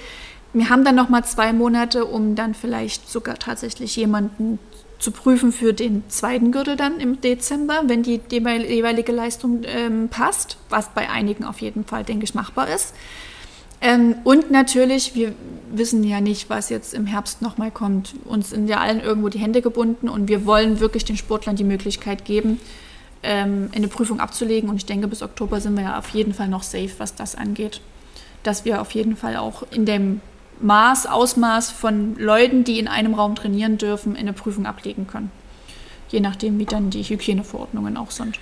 [0.52, 4.58] wir haben dann noch mal zwei Monate, um dann vielleicht sogar tatsächlich jemanden
[4.98, 10.56] zu prüfen für den zweiten Gürtel dann im Dezember, wenn die jeweilige Leistung ähm, passt,
[10.70, 12.94] was bei einigen auf jeden Fall, denke ich, machbar ist.
[13.82, 15.34] Ähm, und natürlich, wir
[15.70, 18.14] wissen ja nicht, was jetzt im Herbst nochmal kommt.
[18.24, 21.64] Uns sind ja allen irgendwo die Hände gebunden und wir wollen wirklich den Sportlern die
[21.64, 22.58] Möglichkeit geben,
[23.22, 24.68] ähm, eine Prüfung abzulegen.
[24.68, 27.34] Und ich denke, bis Oktober sind wir ja auf jeden Fall noch safe, was das
[27.34, 27.80] angeht.
[28.42, 30.20] Dass wir auf jeden Fall auch in dem
[30.60, 35.30] Maß, Ausmaß von Leuten, die in einem Raum trainieren dürfen, eine Prüfung ablegen können.
[36.08, 38.38] Je nachdem, wie dann die Hygieneverordnungen auch sind.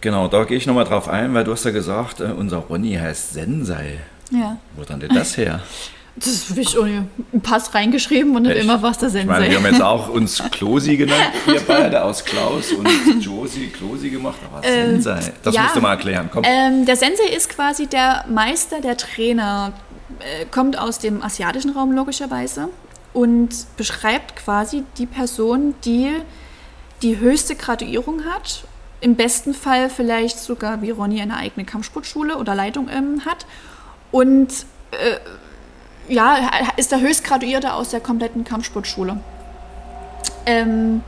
[0.00, 2.94] Genau, da gehe ich nochmal drauf ein, weil du hast ja gesagt, äh, unser Ronny
[2.94, 3.98] heißt Sensei.
[4.30, 4.56] Ja.
[4.76, 5.60] Wo dann denn das her?
[6.24, 9.20] Das habe ich ohne einen Pass reingeschrieben und immer was der Sensei.
[9.20, 12.88] Ich meine, wir haben jetzt auch uns Klosi genannt, wir beide aus Klaus und
[13.20, 16.28] Josi Klosi gemacht, aber ähm, Sensei, das ja, musst du mal erklären.
[16.32, 16.44] Komm.
[16.46, 19.72] Ähm, der Sensei ist quasi der Meister, der Trainer,
[20.18, 22.68] äh, kommt aus dem asiatischen Raum logischerweise
[23.12, 26.10] und beschreibt quasi die Person, die
[27.02, 28.64] die höchste Graduierung hat
[29.00, 33.46] im besten Fall vielleicht sogar wie Ronny eine eigene Kampfsportschule oder Leitung ähm, hat
[34.10, 34.48] und
[34.90, 35.16] äh,
[36.10, 39.18] ja, ist der Höchstgraduierte aus der kompletten Kampfsportschule.
[40.44, 41.02] Ähm,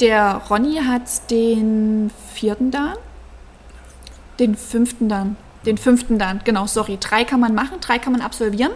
[0.00, 2.96] Der Ronny hat den vierten Dan,
[4.38, 6.98] den fünften Dan, den fünften Dan, genau, sorry.
[7.00, 8.72] Drei kann man machen, drei kann man absolvieren.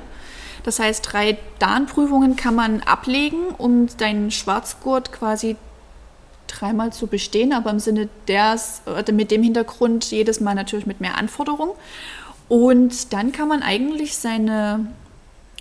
[0.63, 5.57] Das heißt, drei Dan-Prüfungen kann man ablegen, um deinen Schwarzgurt quasi
[6.47, 8.83] dreimal zu bestehen, aber im Sinne des,
[9.13, 11.73] mit dem Hintergrund jedes Mal natürlich mit mehr Anforderungen.
[12.49, 14.87] Und dann kann man eigentlich seine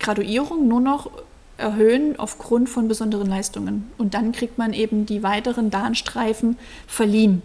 [0.00, 1.10] Graduierung nur noch
[1.56, 3.90] erhöhen aufgrund von besonderen Leistungen.
[3.98, 7.42] Und dann kriegt man eben die weiteren Darnstreifen verliehen.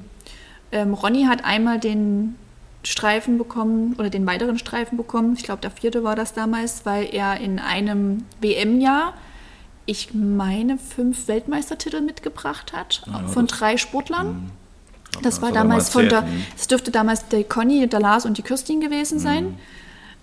[0.72, 2.36] Ähm, Ronny hat einmal den
[2.84, 5.36] Streifen bekommen oder den weiteren Streifen bekommen.
[5.38, 9.14] Ich glaube, der vierte war das damals, weil er in einem WM-Jahr,
[9.86, 14.28] ich meine, fünf Weltmeistertitel mitgebracht hat ja, von drei Sportlern.
[14.28, 15.22] Mh.
[15.22, 16.28] Das war damals von der,
[16.58, 19.58] es dürfte damals der Conny, der Lars und die Kirstin gewesen sein.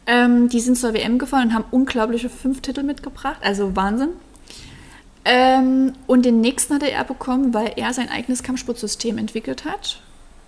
[0.07, 4.11] Ähm, die sind zur WM gefahren und haben unglaubliche fünf Titel mitgebracht, also Wahnsinn.
[5.25, 10.01] Ähm, und den nächsten hatte er bekommen, weil er sein eigenes Kampfsportsystem entwickelt hat,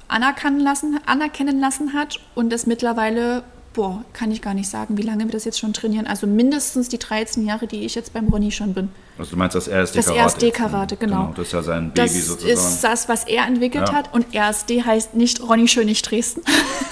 [0.09, 3.45] anerkennen lassen, anerkennen lassen hat und das mittlerweile
[3.75, 6.07] boah, kann ich gar nicht sagen, wie lange wir das jetzt schon trainieren.
[6.07, 8.89] Also mindestens die 13 Jahre, die ich jetzt beim Ronny schon bin.
[9.19, 9.97] Also du meinst das RSD-Karate?
[9.97, 11.23] Das RSD-Karate, genau.
[11.25, 11.35] genau.
[11.37, 12.55] Das ist ja sein Baby das sozusagen.
[12.55, 13.95] Das ist das, was er entwickelt ja.
[13.95, 14.15] hat.
[14.15, 16.43] Und RSD heißt nicht Ronny Schönig Dresden,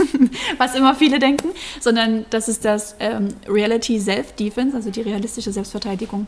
[0.59, 1.49] was immer viele denken,
[1.81, 6.27] sondern das ist das ähm, Reality Self-Defense, also die realistische Selbstverteidigung.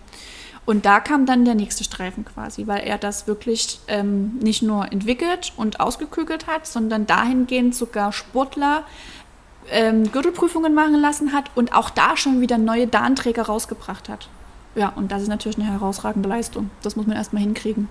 [0.66, 4.90] Und da kam dann der nächste Streifen quasi, weil er das wirklich ähm, nicht nur
[4.90, 8.84] entwickelt und ausgeklügelt hat, sondern dahingehend sogar Sportler
[9.70, 14.28] ähm, Gürtelprüfungen machen lassen hat und auch da schon wieder neue Darnträger rausgebracht hat.
[14.74, 16.70] Ja, und das ist natürlich eine herausragende Leistung.
[16.82, 17.88] Das muss man erstmal hinkriegen.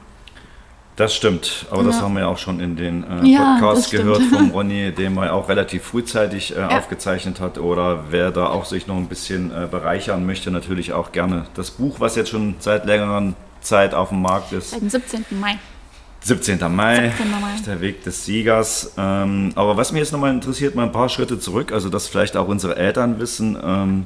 [0.95, 1.87] Das stimmt, aber ja.
[1.87, 5.15] das haben wir ja auch schon in den äh, ja, Podcasts gehört vom Ronny, den
[5.15, 6.77] man auch relativ frühzeitig äh, ja.
[6.77, 7.57] aufgezeichnet hat.
[7.57, 11.71] Oder wer da auch sich noch ein bisschen äh, bereichern möchte, natürlich auch gerne das
[11.71, 14.69] Buch, was jetzt schon seit längerer Zeit auf dem Markt ist.
[14.69, 15.25] Seit dem 17.
[15.39, 15.57] Mai.
[16.23, 16.59] 17.
[16.73, 17.31] Mai, 17.
[17.31, 17.37] Mai.
[17.65, 18.93] der Weg des Siegers.
[18.97, 22.37] Ähm, aber was mich jetzt nochmal interessiert, mal ein paar Schritte zurück, also dass vielleicht
[22.37, 24.05] auch unsere Eltern wissen, ähm,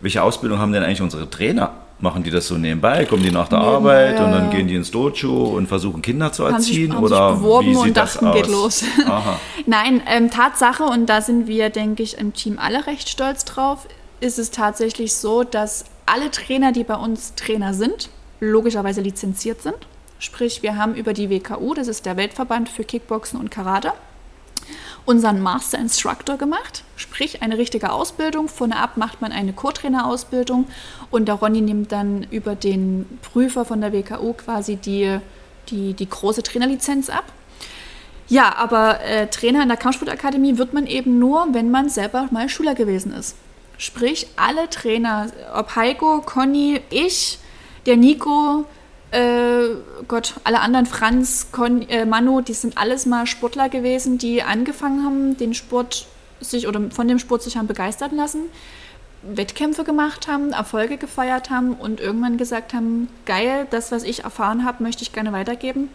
[0.00, 1.72] welche Ausbildung haben denn eigentlich unsere Trainer?
[1.98, 3.06] Machen die das so nebenbei?
[3.06, 3.76] Kommen die nach der Nebenbei,
[4.10, 4.24] Arbeit ja.
[4.26, 6.92] und dann gehen die ins Dojo und versuchen Kinder zu erziehen?
[6.94, 8.40] Haben sich, haben oder beworben wie sieht und dachten, das aus?
[8.40, 8.84] geht los.
[9.66, 13.88] Nein, ähm, Tatsache, und da sind wir, denke ich, im Team alle recht stolz drauf,
[14.20, 19.76] ist es tatsächlich so, dass alle Trainer, die bei uns Trainer sind, logischerweise lizenziert sind.
[20.18, 23.92] Sprich, wir haben über die WKU, das ist der Weltverband für Kickboxen und Karate,
[25.04, 28.48] unseren Master Instructor gemacht, sprich eine richtige Ausbildung.
[28.48, 30.66] Vorne ab macht man eine Co-Trainer-Ausbildung
[31.10, 35.18] und der Ronny nimmt dann über den Prüfer von der WKU quasi die,
[35.68, 37.24] die, die große Trainerlizenz ab.
[38.28, 42.48] Ja, aber äh, Trainer in der Kampfsportakademie wird man eben nur, wenn man selber mal
[42.48, 43.36] Schüler gewesen ist.
[43.78, 47.38] Sprich, alle Trainer, ob Heiko, Conny, ich,
[47.84, 48.64] der Nico,
[49.10, 49.68] äh,
[50.08, 55.04] Gott, alle anderen, Franz, Con, äh, Manu, die sind alles mal Sportler gewesen, die angefangen
[55.04, 56.06] haben, den Sport
[56.40, 58.42] sich oder von dem Sport sich haben begeistern lassen,
[59.22, 64.64] Wettkämpfe gemacht haben, Erfolge gefeiert haben und irgendwann gesagt haben, geil, das, was ich erfahren
[64.64, 65.88] habe, möchte ich gerne weitergeben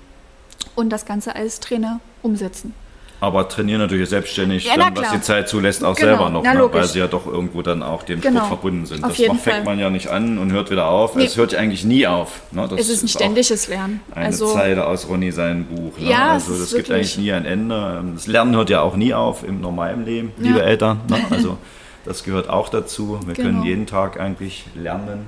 [0.76, 2.74] und das Ganze als Trainer umsetzen.
[3.22, 6.08] Aber trainieren natürlich selbstständig, ja, dann, was die Zeit zulässt, auch genau.
[6.08, 6.68] selber noch, ja, ne?
[6.74, 8.40] weil sie ja doch irgendwo dann auch dem genau.
[8.40, 9.04] Sport verbunden sind.
[9.04, 9.64] Auf das fängt Fall.
[9.64, 11.16] man ja nicht an und hört wieder auf.
[11.16, 11.26] Nee.
[11.26, 12.42] Es hört ja eigentlich nie auf.
[12.52, 12.68] Ne?
[12.76, 14.00] es ist ein ständiges Lernen.
[14.16, 16.00] Eine also, Zeile aus Ronny sein Buch.
[16.00, 16.10] Ne?
[16.10, 18.04] Ja, also das gibt eigentlich nie ein Ende.
[18.16, 20.66] Das Lernen hört ja auch nie auf im normalen Leben, liebe ja.
[20.66, 21.02] Eltern.
[21.08, 21.18] Ne?
[21.30, 21.58] Also
[22.06, 23.20] das gehört auch dazu.
[23.26, 23.50] Wir genau.
[23.50, 25.28] können jeden Tag eigentlich lernen.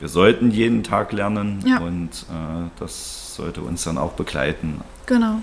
[0.00, 1.78] Wir sollten jeden Tag lernen ja.
[1.80, 4.80] und äh, das sollte uns dann auch begleiten.
[5.04, 5.40] Genau.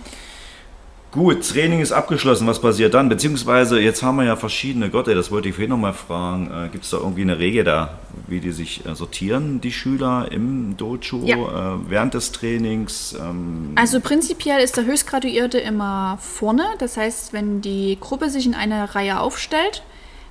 [1.16, 2.46] Gut, Training ist abgeschlossen.
[2.46, 3.08] Was passiert dann?
[3.08, 6.52] Beziehungsweise, jetzt haben wir ja verschiedene Gott, das wollte ich vorhin nochmal fragen.
[6.52, 10.28] Äh, Gibt es da irgendwie eine Regel da, wie die sich äh, sortieren, die Schüler
[10.30, 11.38] im Dojo ja.
[11.38, 13.16] äh, während des Trainings?
[13.18, 16.66] Ähm also prinzipiell ist der Höchstgraduierte immer vorne.
[16.80, 19.84] Das heißt, wenn die Gruppe sich in einer Reihe aufstellt,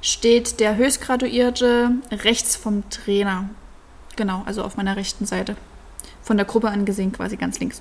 [0.02, 3.48] steht der Höchstgraduierte rechts vom Trainer.
[4.16, 5.56] Genau, also auf meiner rechten Seite.
[6.22, 7.80] Von der Gruppe angesehen quasi ganz links.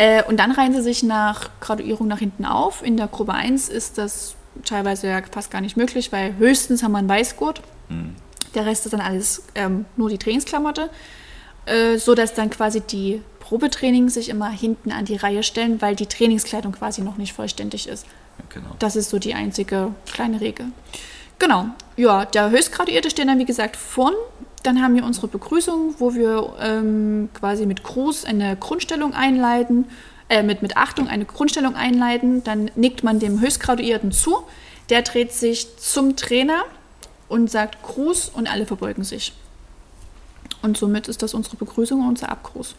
[0.00, 2.82] Äh, und dann reihen sie sich nach Graduierung nach hinten auf.
[2.82, 4.34] In der Gruppe 1 ist das
[4.64, 7.60] teilweise ja fast gar nicht möglich, weil höchstens haben wir einen Weißgurt.
[7.90, 8.14] Mhm.
[8.54, 10.88] Der Rest ist dann alles ähm, nur die Trainingsklamotte.
[11.66, 15.96] Äh, so dass dann quasi die Probetraining sich immer hinten an die Reihe stellen, weil
[15.96, 18.06] die Trainingskleidung quasi noch nicht vollständig ist.
[18.48, 18.70] Genau.
[18.78, 20.68] Das ist so die einzige kleine Regel.
[21.38, 21.66] Genau.
[21.98, 24.14] Ja, der Höchstgraduierte steht dann, wie gesagt, vorn
[24.62, 29.86] dann haben wir unsere Begrüßung, wo wir ähm, quasi mit Gruß eine Grundstellung einleiten,
[30.28, 32.44] äh, mit, mit Achtung eine Grundstellung einleiten.
[32.44, 34.42] Dann nickt man dem Höchstgraduierten zu.
[34.90, 36.62] Der dreht sich zum Trainer
[37.28, 39.32] und sagt Gruß und alle verbeugen sich.
[40.62, 42.74] Und somit ist das unsere Begrüßung und unser Abgruß.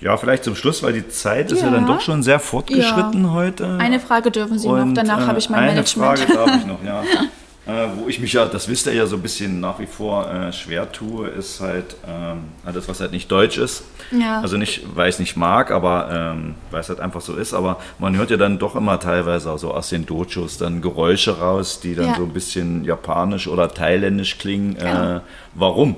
[0.00, 3.24] Ja, vielleicht zum Schluss, weil die Zeit ist ja, ja dann doch schon sehr fortgeschritten
[3.24, 3.30] ja.
[3.30, 3.78] heute.
[3.78, 6.08] Eine Frage dürfen Sie Und, noch, danach äh, habe ich mein eine Management.
[6.08, 7.02] Eine Frage darf ich noch, ja.
[7.64, 10.28] Äh, wo ich mich ja, das wisst ihr ja so ein bisschen nach wie vor
[10.28, 13.84] äh, schwer tue, ist halt ähm, alles, was halt nicht deutsch ist.
[14.10, 14.40] Ja.
[14.40, 17.54] Also nicht, weil ich es nicht mag, aber ähm, weil es halt einfach so ist.
[17.54, 21.38] Aber man hört ja dann doch immer teilweise auch so aus den Dojos dann Geräusche
[21.38, 22.14] raus, die dann ja.
[22.16, 24.74] so ein bisschen japanisch oder thailändisch klingen.
[24.74, 25.16] Genau.
[25.16, 25.20] Äh,
[25.54, 25.96] warum?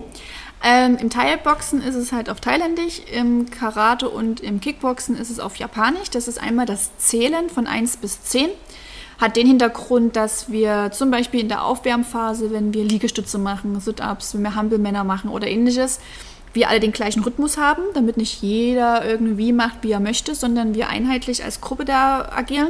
[0.67, 5.39] Ähm, Im Thai-Boxen ist es halt auf Thailändisch, im Karate und im Kickboxen ist es
[5.39, 6.09] auf Japanisch.
[6.11, 8.49] Das ist einmal das Zählen von 1 bis 10.
[9.19, 14.35] Hat den Hintergrund, dass wir zum Beispiel in der Aufwärmphase, wenn wir Liegestütze machen, Sit-Ups,
[14.35, 16.01] wenn wir Hampelmänner machen oder ähnliches,
[16.53, 20.75] wir alle den gleichen Rhythmus haben, damit nicht jeder irgendwie macht, wie er möchte, sondern
[20.75, 22.69] wir einheitlich als Gruppe da agieren.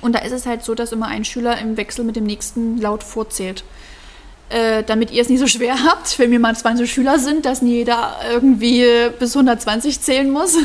[0.00, 2.78] Und da ist es halt so, dass immer ein Schüler im Wechsel mit dem nächsten
[2.80, 3.64] laut vorzählt
[4.52, 7.62] äh, damit ihr es nicht so schwer habt, wenn wir mal 20 Schüler sind, dass
[7.62, 8.84] nie jeder irgendwie
[9.18, 10.56] bis 120 zählen muss,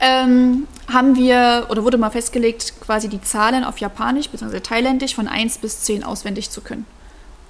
[0.00, 4.60] ähm, haben wir oder wurde mal festgelegt, quasi die Zahlen auf Japanisch bzw.
[4.60, 6.86] Thailändisch von 1 bis 10 auswendig zu können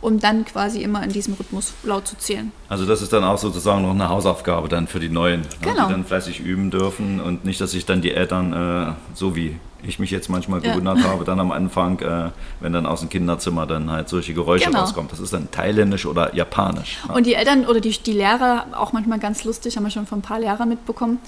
[0.05, 2.53] um dann quasi immer in diesem Rhythmus laut zu zählen.
[2.69, 5.87] Also das ist dann auch sozusagen noch eine Hausaufgabe dann für die Neuen, ne, genau.
[5.87, 9.57] die dann fleißig üben dürfen und nicht, dass sich dann die Eltern, äh, so wie
[9.83, 11.05] ich mich jetzt manchmal gewundert ja.
[11.05, 12.31] habe, dann am Anfang, äh,
[12.61, 14.81] wenn dann aus dem Kinderzimmer dann halt solche Geräusche genau.
[14.81, 15.09] rauskommen.
[15.11, 16.99] Das ist dann thailändisch oder japanisch.
[17.09, 17.15] Ne?
[17.15, 20.19] Und die Eltern oder die, die Lehrer, auch manchmal ganz lustig, haben wir schon von
[20.19, 21.19] ein paar Lehrern mitbekommen,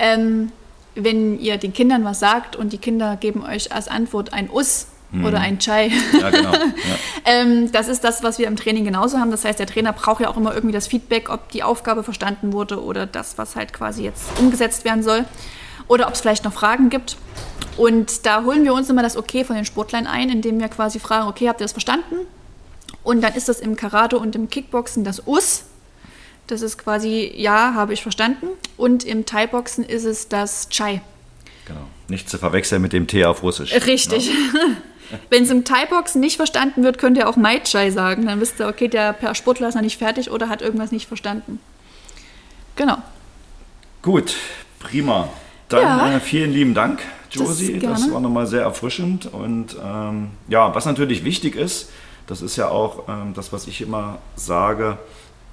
[0.00, 0.50] ähm,
[0.96, 4.88] wenn ihr den Kindern was sagt und die Kinder geben euch als Antwort ein Us,
[5.24, 5.90] oder ein Chai.
[6.18, 6.52] Ja, genau.
[6.52, 6.60] Ja.
[7.24, 9.30] ähm, das ist das, was wir im Training genauso haben.
[9.30, 12.52] Das heißt, der Trainer braucht ja auch immer irgendwie das Feedback, ob die Aufgabe verstanden
[12.52, 15.24] wurde oder das, was halt quasi jetzt umgesetzt werden soll.
[15.88, 17.16] Oder ob es vielleicht noch Fragen gibt.
[17.76, 20.98] Und da holen wir uns immer das Okay von den Sportlern ein, indem wir quasi
[20.98, 22.16] fragen, okay, habt ihr das verstanden?
[23.04, 25.64] Und dann ist das im Karate und im Kickboxen das Us.
[26.46, 28.46] Das ist quasi, ja, habe ich verstanden.
[28.76, 31.00] Und im Thai-Boxen ist es das Chai.
[31.66, 31.80] Genau.
[32.08, 33.72] Nicht zu verwechseln mit dem Tee auf Russisch.
[33.86, 34.30] Richtig.
[35.08, 35.18] No?
[35.30, 38.26] Wenn es im Thai-Boxen nicht verstanden wird, könnt ihr auch Mai Chai sagen.
[38.26, 41.60] Dann wisst ihr, okay, der Sportler ist noch nicht fertig oder hat irgendwas nicht verstanden.
[42.74, 42.98] Genau.
[44.02, 44.34] Gut,
[44.80, 45.28] prima.
[45.68, 46.16] Dann ja.
[46.16, 47.78] äh, vielen lieben Dank, Josie.
[47.78, 49.26] Das, das war nochmal sehr erfrischend.
[49.32, 51.90] Und ähm, ja, was natürlich wichtig ist,
[52.26, 54.98] das ist ja auch ähm, das, was ich immer sage,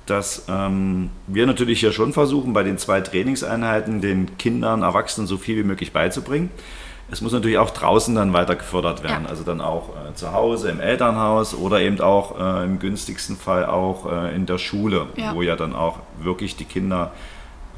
[0.06, 5.38] dass ähm, wir natürlich hier schon versuchen, bei den zwei Trainingseinheiten den Kindern, Erwachsenen so
[5.38, 6.50] viel wie möglich beizubringen
[7.14, 9.26] es muss natürlich auch draußen dann weiter gefördert werden.
[9.26, 9.30] Ja.
[9.30, 13.66] Also dann auch äh, zu Hause, im Elternhaus oder eben auch äh, im günstigsten Fall
[13.66, 15.36] auch äh, in der Schule, ja.
[15.36, 17.12] wo ja dann auch wirklich die Kinder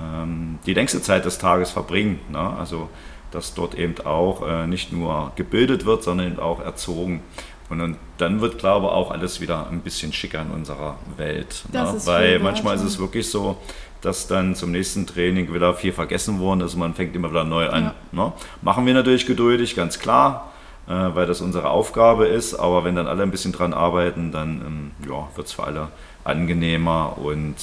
[0.02, 2.20] ähm, die längste Zeit des Tages verbringen.
[2.30, 2.40] Ne?
[2.40, 2.90] Also
[3.32, 7.22] dass dort eben auch äh, nicht nur gebildet wird, sondern eben auch erzogen.
[7.70, 11.64] Und dann, dann wird, glaube ich, auch alles wieder ein bisschen schicker in unserer Welt.
[11.74, 11.96] Ne?
[12.06, 13.58] Weil manchmal ist es wirklich so,
[14.02, 17.44] dass dann zum nächsten Training wieder viel vergessen worden ist und man fängt immer wieder
[17.44, 17.86] neu an.
[17.86, 17.96] Ja.
[18.12, 18.34] Ne?
[18.62, 20.52] Machen wir natürlich geduldig, ganz klar,
[20.88, 24.62] äh, weil das unsere Aufgabe ist, aber wenn dann alle ein bisschen dran arbeiten, dann
[24.62, 25.88] ähm, ja, wird es für alle
[26.24, 27.56] angenehmer und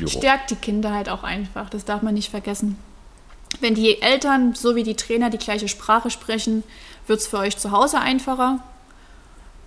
[0.00, 2.78] ähm, stärkt die Kinder halt auch einfach, das darf man nicht vergessen.
[3.60, 6.62] Wenn die Eltern so wie die Trainer die gleiche Sprache sprechen,
[7.06, 8.60] wird es für euch zu Hause einfacher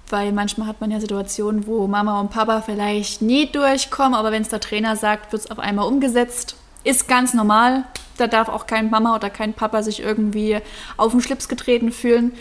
[0.09, 4.43] weil manchmal hat man ja Situationen, wo Mama und Papa vielleicht nie durchkommen, aber wenn
[4.43, 6.55] es der Trainer sagt, wird es auf einmal umgesetzt.
[6.83, 7.85] Ist ganz normal.
[8.17, 10.59] Da darf auch kein Mama oder kein Papa sich irgendwie
[10.97, 12.33] auf den Schlips getreten fühlen.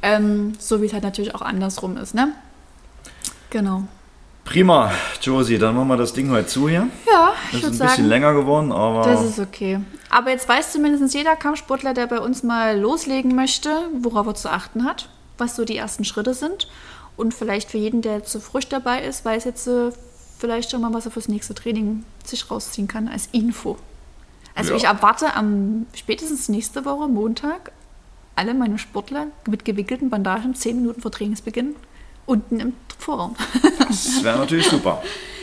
[0.00, 2.32] Ähm, so wie es halt natürlich auch andersrum ist, ne?
[3.50, 3.84] Genau.
[4.44, 4.90] Prima,
[5.20, 6.88] Josie, dann machen wir das Ding heute zu hier.
[7.10, 7.62] Ja, ich.
[7.62, 9.02] Ist ein bisschen länger geworden, aber.
[9.02, 9.80] Das ist okay.
[10.10, 13.70] Aber jetzt weiß zumindest jeder Kampfsportler, der bei uns mal loslegen möchte,
[14.00, 16.68] worauf er zu achten hat, was so die ersten Schritte sind.
[17.16, 19.90] Und vielleicht für jeden, der zu frisch dabei ist, weiß jetzt äh,
[20.38, 23.78] vielleicht schon mal, was er fürs nächste Training sich rausziehen kann als Info.
[24.54, 24.76] Also ja.
[24.76, 27.72] ich erwarte am spätestens nächste Woche, Montag,
[28.34, 31.74] alle meine Sportler mit gewickelten Bandagen zehn Minuten vor Trainingsbeginn
[32.26, 33.36] unten im Vorraum.
[33.78, 35.02] Das wäre natürlich super.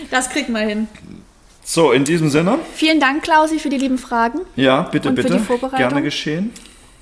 [0.09, 0.87] Das kriegt man hin.
[1.63, 2.57] So, in diesem Sinne.
[2.73, 4.39] Vielen Dank, Klausi, für die lieben Fragen.
[4.55, 5.39] Ja, bitte, bitte.
[5.77, 6.51] Gerne geschehen.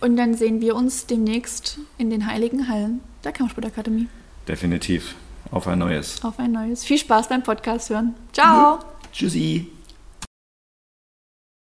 [0.01, 4.07] Und dann sehen wir uns demnächst in den heiligen Hallen der Kampfsportakademie.
[4.47, 5.15] Definitiv.
[5.51, 6.23] Auf ein neues.
[6.23, 6.83] Auf ein neues.
[6.83, 8.13] Viel Spaß beim Podcast hören.
[8.33, 8.79] Ciao.
[9.13, 9.76] Tschüssi.